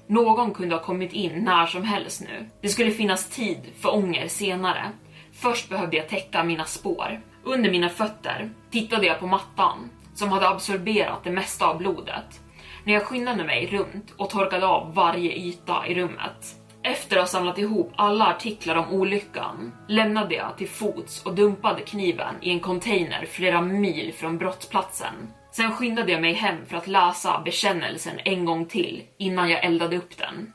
Någon 0.06 0.54
kunde 0.54 0.74
ha 0.74 0.82
kommit 0.82 1.12
in 1.12 1.44
när 1.44 1.66
som 1.66 1.84
helst 1.84 2.20
nu. 2.20 2.46
Det 2.60 2.68
skulle 2.68 2.90
finnas 2.90 3.30
tid 3.30 3.58
för 3.80 3.94
ånger 3.94 4.28
senare. 4.28 4.90
Först 5.32 5.68
behövde 5.68 5.96
jag 5.96 6.08
täcka 6.08 6.44
mina 6.44 6.64
spår. 6.64 7.20
Under 7.44 7.70
mina 7.70 7.88
fötter 7.88 8.50
tittade 8.70 9.06
jag 9.06 9.20
på 9.20 9.26
mattan 9.26 9.90
som 10.14 10.32
hade 10.32 10.48
absorberat 10.48 11.24
det 11.24 11.30
mesta 11.30 11.66
av 11.66 11.78
blodet. 11.78 12.40
När 12.84 12.92
jag 12.92 13.02
skyndade 13.02 13.44
mig 13.44 13.66
runt 13.66 14.14
och 14.16 14.30
torkade 14.30 14.66
av 14.66 14.94
varje 14.94 15.32
yta 15.32 15.86
i 15.86 15.94
rummet. 15.94 16.56
Efter 16.82 17.16
att 17.16 17.22
ha 17.22 17.26
samlat 17.26 17.58
ihop 17.58 17.92
alla 17.96 18.26
artiklar 18.26 18.76
om 18.76 18.90
olyckan 18.90 19.72
lämnade 19.88 20.34
jag 20.34 20.56
till 20.58 20.68
fots 20.68 21.22
och 21.26 21.34
dumpade 21.34 21.80
kniven 21.80 22.34
i 22.40 22.50
en 22.50 22.60
container 22.60 23.26
flera 23.26 23.60
mil 23.60 24.12
från 24.16 24.38
brottsplatsen. 24.38 25.14
Sen 25.56 25.72
skyndade 25.72 26.12
jag 26.12 26.20
mig 26.20 26.32
hem 26.32 26.66
för 26.66 26.76
att 26.76 26.86
läsa 26.86 27.40
bekännelsen 27.44 28.20
en 28.24 28.44
gång 28.44 28.66
till 28.66 29.02
innan 29.18 29.50
jag 29.50 29.64
eldade 29.64 29.96
upp 29.96 30.16
den. 30.16 30.52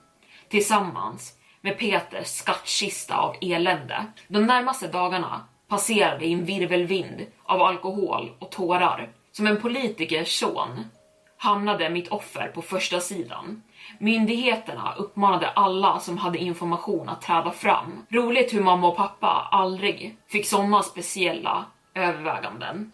Tillsammans 0.50 1.34
med 1.62 1.78
Peters 1.78 2.28
skattkista 2.28 3.18
av 3.18 3.36
elände. 3.42 4.06
De 4.28 4.46
närmaste 4.46 4.88
dagarna 4.88 5.46
passerade 5.68 6.26
i 6.26 6.34
en 6.34 6.46
virvelvind 6.46 7.26
av 7.44 7.62
alkohol 7.62 8.32
och 8.40 8.52
tårar. 8.52 9.10
Som 9.32 9.48
en 9.48 9.62
politikers 9.62 10.40
son 10.40 10.86
hamnade 11.38 11.90
mitt 11.90 12.08
offer 12.08 12.48
på 12.48 12.62
första 12.62 13.00
sidan. 13.00 13.64
Myndigheterna 14.00 14.94
uppmanade 14.98 15.50
alla 15.50 16.00
som 16.00 16.18
hade 16.18 16.38
information 16.38 17.10
att 17.10 17.22
träda 17.22 17.52
fram. 17.52 18.06
Roligt 18.10 18.54
hur 18.54 18.64
mamma 18.64 18.88
och 18.88 18.98
pappa 18.98 19.48
aldrig 19.52 20.18
fick 20.28 20.46
sådana 20.46 20.84
speciella 20.84 21.66
överväganden. 21.96 22.92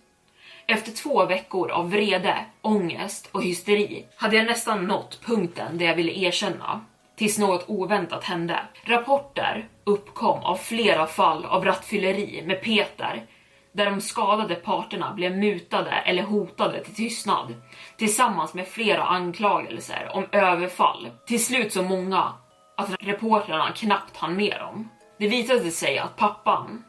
Efter 0.69 0.91
två 0.91 1.25
veckor 1.25 1.71
av 1.71 1.91
vrede, 1.91 2.45
ångest 2.62 3.30
och 3.32 3.43
hysteri 3.43 4.06
hade 4.15 4.36
jag 4.36 4.45
nästan 4.45 4.86
nått 4.86 5.21
punkten 5.25 5.77
där 5.77 5.86
jag 5.86 5.95
ville 5.95 6.12
erkänna. 6.12 6.86
Tills 7.15 7.38
något 7.38 7.65
oväntat 7.67 8.23
hände. 8.23 8.60
Rapporter 8.84 9.67
uppkom 9.84 10.39
av 10.43 10.56
flera 10.56 11.08
fall 11.08 11.45
av 11.45 11.65
rattfylleri 11.65 12.43
med 12.45 12.62
Peter 12.62 13.25
där 13.71 13.86
de 13.86 14.01
skadade 14.01 14.56
parterna 14.56 15.13
blev 15.13 15.38
mutade 15.38 15.91
eller 15.91 16.23
hotade 16.23 16.84
till 16.84 16.95
tystnad 16.95 17.56
tillsammans 17.97 18.53
med 18.53 18.67
flera 18.67 19.03
anklagelser 19.03 20.10
om 20.13 20.25
överfall. 20.32 21.10
Till 21.27 21.45
slut 21.45 21.73
så 21.73 21.84
många 21.84 22.34
att 22.77 22.95
reportrarna 22.99 23.71
knappt 23.75 24.17
hann 24.17 24.36
med 24.36 24.58
dem. 24.60 24.89
Det 25.19 25.27
visade 25.27 25.71
sig 25.71 25.97
att 25.97 26.15
pappan 26.15 26.84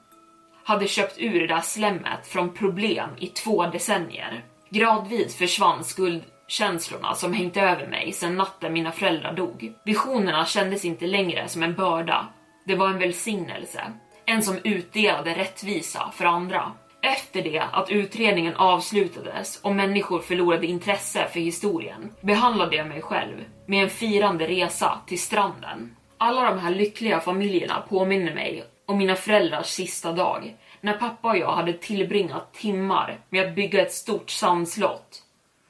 hade 0.69 0.87
köpt 0.87 1.19
ur 1.19 1.41
det 1.41 1.47
där 1.47 1.61
slemmet 1.61 2.27
från 2.27 2.55
problem 2.55 3.11
i 3.19 3.27
två 3.27 3.67
decennier. 3.67 4.45
Gradvis 4.71 5.37
försvann 5.37 5.85
skuldkänslorna 5.85 7.15
som 7.15 7.33
hängt 7.33 7.57
över 7.57 7.87
mig 7.87 8.13
sedan 8.13 8.37
natten 8.37 8.73
mina 8.73 8.93
föräldrar 8.93 9.33
dog. 9.33 9.73
Visionerna 9.85 10.47
kändes 10.47 10.85
inte 10.85 11.07
längre 11.07 11.49
som 11.49 11.63
en 11.63 11.75
börda. 11.75 12.27
Det 12.67 12.75
var 12.75 12.89
en 12.89 12.99
välsignelse. 12.99 13.81
En 14.27 14.43
som 14.43 14.59
utdelade 14.65 15.35
rättvisa 15.35 16.11
för 16.15 16.25
andra. 16.25 16.73
Efter 17.03 17.43
det 17.43 17.65
att 17.73 17.91
utredningen 17.91 18.57
avslutades 18.57 19.61
och 19.63 19.75
människor 19.75 20.19
förlorade 20.19 20.67
intresse 20.67 21.29
för 21.33 21.41
historien 21.41 22.13
behandlade 22.21 22.77
jag 22.77 22.87
mig 22.87 23.03
själv 23.03 23.45
med 23.67 23.83
en 23.83 23.91
firande 23.91 24.47
resa 24.47 24.99
till 25.07 25.21
stranden. 25.21 25.97
Alla 26.19 26.51
de 26.51 26.59
här 26.59 26.71
lyckliga 26.71 27.21
familjerna 27.21 27.85
påminner 27.89 28.35
mig 28.35 28.65
och 28.89 28.97
mina 28.97 29.15
föräldrars 29.15 29.67
sista 29.67 30.13
dag 30.13 30.57
när 30.81 30.93
pappa 30.93 31.29
och 31.29 31.39
jag 31.39 31.53
hade 31.53 31.73
tillbringat 31.73 32.53
timmar 32.53 33.21
med 33.29 33.47
att 33.47 33.55
bygga 33.55 33.83
ett 33.83 33.93
stort 33.93 34.31
sandslott. 34.31 35.23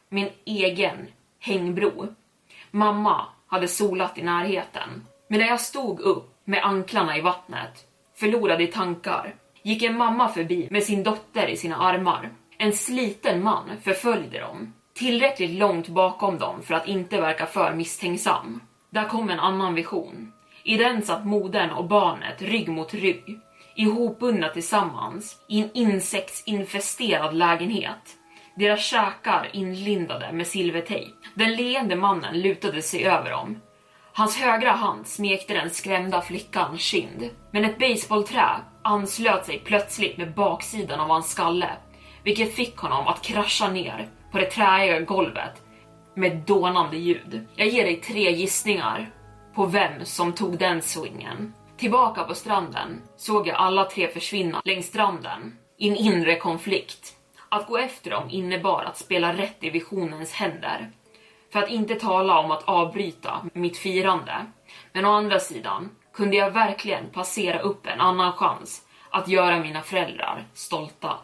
Min 0.09 0.28
egen 0.44 1.07
hängbro. 1.38 2.07
Mamma 2.70 3.26
hade 3.46 3.68
solat 3.68 4.18
i 4.18 4.22
närheten. 4.22 5.07
Men 5.28 5.40
när 5.40 5.46
jag 5.46 5.61
stod 5.61 6.00
upp 6.00 6.35
med 6.44 6.64
anklarna 6.64 7.18
i 7.18 7.20
vattnet, 7.20 7.87
förlorad 8.14 8.61
i 8.62 8.66
tankar, 8.66 9.35
gick 9.62 9.83
en 9.83 9.96
mamma 9.96 10.28
förbi 10.28 10.68
med 10.70 10.83
sin 10.83 11.02
dotter 11.02 11.46
i 11.46 11.57
sina 11.57 11.76
armar. 11.76 12.31
En 12.59 12.72
sliten 12.72 13.42
man 13.42 13.70
förföljde 13.83 14.40
dem, 14.40 14.72
tillräckligt 14.94 15.59
långt 15.59 15.88
bakom 15.88 16.38
dem 16.38 16.62
för 16.62 16.74
att 16.74 16.88
inte 16.88 17.20
verka 17.20 17.46
för 17.46 17.74
misstänksam. 17.74 18.61
Där 18.90 19.09
kom 19.09 19.31
en 19.31 19.40
annan 19.40 19.74
vision. 19.74 20.33
I 20.68 20.76
den 20.76 21.02
satt 21.02 21.24
modern 21.24 21.70
och 21.70 21.85
barnet 21.85 22.42
rygg 22.42 22.68
mot 22.68 22.94
rygg, 22.94 23.40
ihopbundna 23.76 24.48
tillsammans 24.48 25.37
i 25.48 25.61
en 25.62 25.70
insektsinfesterad 25.74 27.35
lägenhet. 27.35 28.16
Deras 28.57 28.85
käkar 28.85 29.50
inlindade 29.52 30.33
med 30.33 30.46
silvertejp. 30.46 31.12
Den 31.35 31.57
leende 31.57 31.96
mannen 31.96 32.40
lutade 32.40 32.83
sig 32.83 33.04
över 33.04 33.31
dem. 33.31 33.61
Hans 34.12 34.37
högra 34.37 34.70
hand 34.70 35.07
smekte 35.07 35.54
den 35.54 35.70
skrämda 35.70 36.20
flickans 36.20 36.81
kind. 36.81 37.31
Men 37.50 37.64
ett 37.64 37.78
baseballträ 37.78 38.48
anslöt 38.83 39.46
sig 39.46 39.62
plötsligt 39.64 40.18
med 40.18 40.35
baksidan 40.35 41.00
av 41.00 41.09
hans 41.09 41.31
skalle, 41.31 41.70
vilket 42.24 42.54
fick 42.54 42.76
honom 42.76 43.07
att 43.07 43.22
krascha 43.22 43.68
ner 43.68 44.09
på 44.33 44.38
det 44.38 44.50
träiga 44.50 45.00
golvet 45.00 45.62
med 46.14 46.33
ett 46.33 46.46
dånande 46.46 46.96
ljud. 46.96 47.46
Jag 47.57 47.68
ger 47.68 47.85
dig 47.85 47.96
tre 47.96 48.31
gissningar 48.31 49.11
på 49.59 49.66
vem 49.66 50.05
som 50.05 50.33
tog 50.33 50.59
den 50.59 50.83
swingen. 50.83 51.55
Tillbaka 51.77 52.25
på 52.25 52.35
stranden 52.35 53.03
såg 53.16 53.47
jag 53.47 53.57
alla 53.57 53.85
tre 53.85 54.09
försvinna 54.09 54.62
längs 54.64 54.87
stranden 54.87 55.57
i 55.79 55.88
en 55.88 55.97
inre 55.97 56.37
konflikt. 56.37 57.16
Att 57.49 57.66
gå 57.66 57.79
efter 57.79 58.11
dem 58.11 58.31
innebar 58.31 58.85
att 58.85 58.99
spela 58.99 59.33
rätt 59.33 59.57
i 59.61 59.71
visionens 59.71 60.33
händer. 60.33 60.90
För 61.53 61.62
att 61.62 61.71
inte 61.71 61.94
tala 61.94 62.38
om 62.38 62.51
att 62.51 62.62
avbryta 62.62 63.40
mitt 63.53 63.79
firande. 63.79 64.47
Men 64.92 65.05
å 65.05 65.11
andra 65.11 65.40
sidan 65.40 65.90
kunde 66.14 66.37
jag 66.37 66.51
verkligen 66.51 67.11
passera 67.11 67.59
upp 67.59 67.87
en 67.87 68.01
annan 68.01 68.33
chans 68.33 68.83
att 69.11 69.29
göra 69.29 69.59
mina 69.59 69.83
föräldrar 69.83 70.44
stolta. 70.55 71.18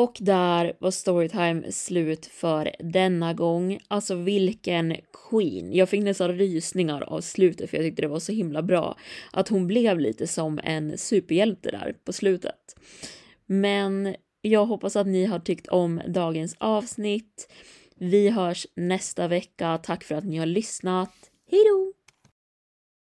Och 0.00 0.16
där 0.20 0.76
var 0.78 0.90
Storytime 0.90 1.72
slut 1.72 2.26
för 2.26 2.70
denna 2.78 3.34
gång. 3.34 3.78
Alltså 3.88 4.14
vilken 4.14 4.96
queen. 5.30 5.72
Jag 5.72 5.88
fick 5.88 6.02
nästan 6.02 6.38
rysningar 6.38 7.02
av 7.02 7.20
slutet 7.20 7.70
för 7.70 7.76
jag 7.76 7.86
tyckte 7.86 8.02
det 8.02 8.08
var 8.08 8.18
så 8.18 8.32
himla 8.32 8.62
bra. 8.62 8.96
Att 9.32 9.48
hon 9.48 9.66
blev 9.66 10.00
lite 10.00 10.26
som 10.26 10.60
en 10.64 10.98
superhjälte 10.98 11.70
där 11.70 11.94
på 12.04 12.12
slutet. 12.12 12.76
Men 13.46 14.14
jag 14.42 14.66
hoppas 14.66 14.96
att 14.96 15.06
ni 15.06 15.24
har 15.24 15.38
tyckt 15.38 15.68
om 15.68 16.00
dagens 16.08 16.56
avsnitt. 16.58 17.52
Vi 17.94 18.28
hörs 18.28 18.66
nästa 18.76 19.28
vecka. 19.28 19.78
Tack 19.82 20.04
för 20.04 20.14
att 20.14 20.24
ni 20.24 20.38
har 20.38 20.46
lyssnat. 20.46 21.12
Hejdå! 21.50 21.99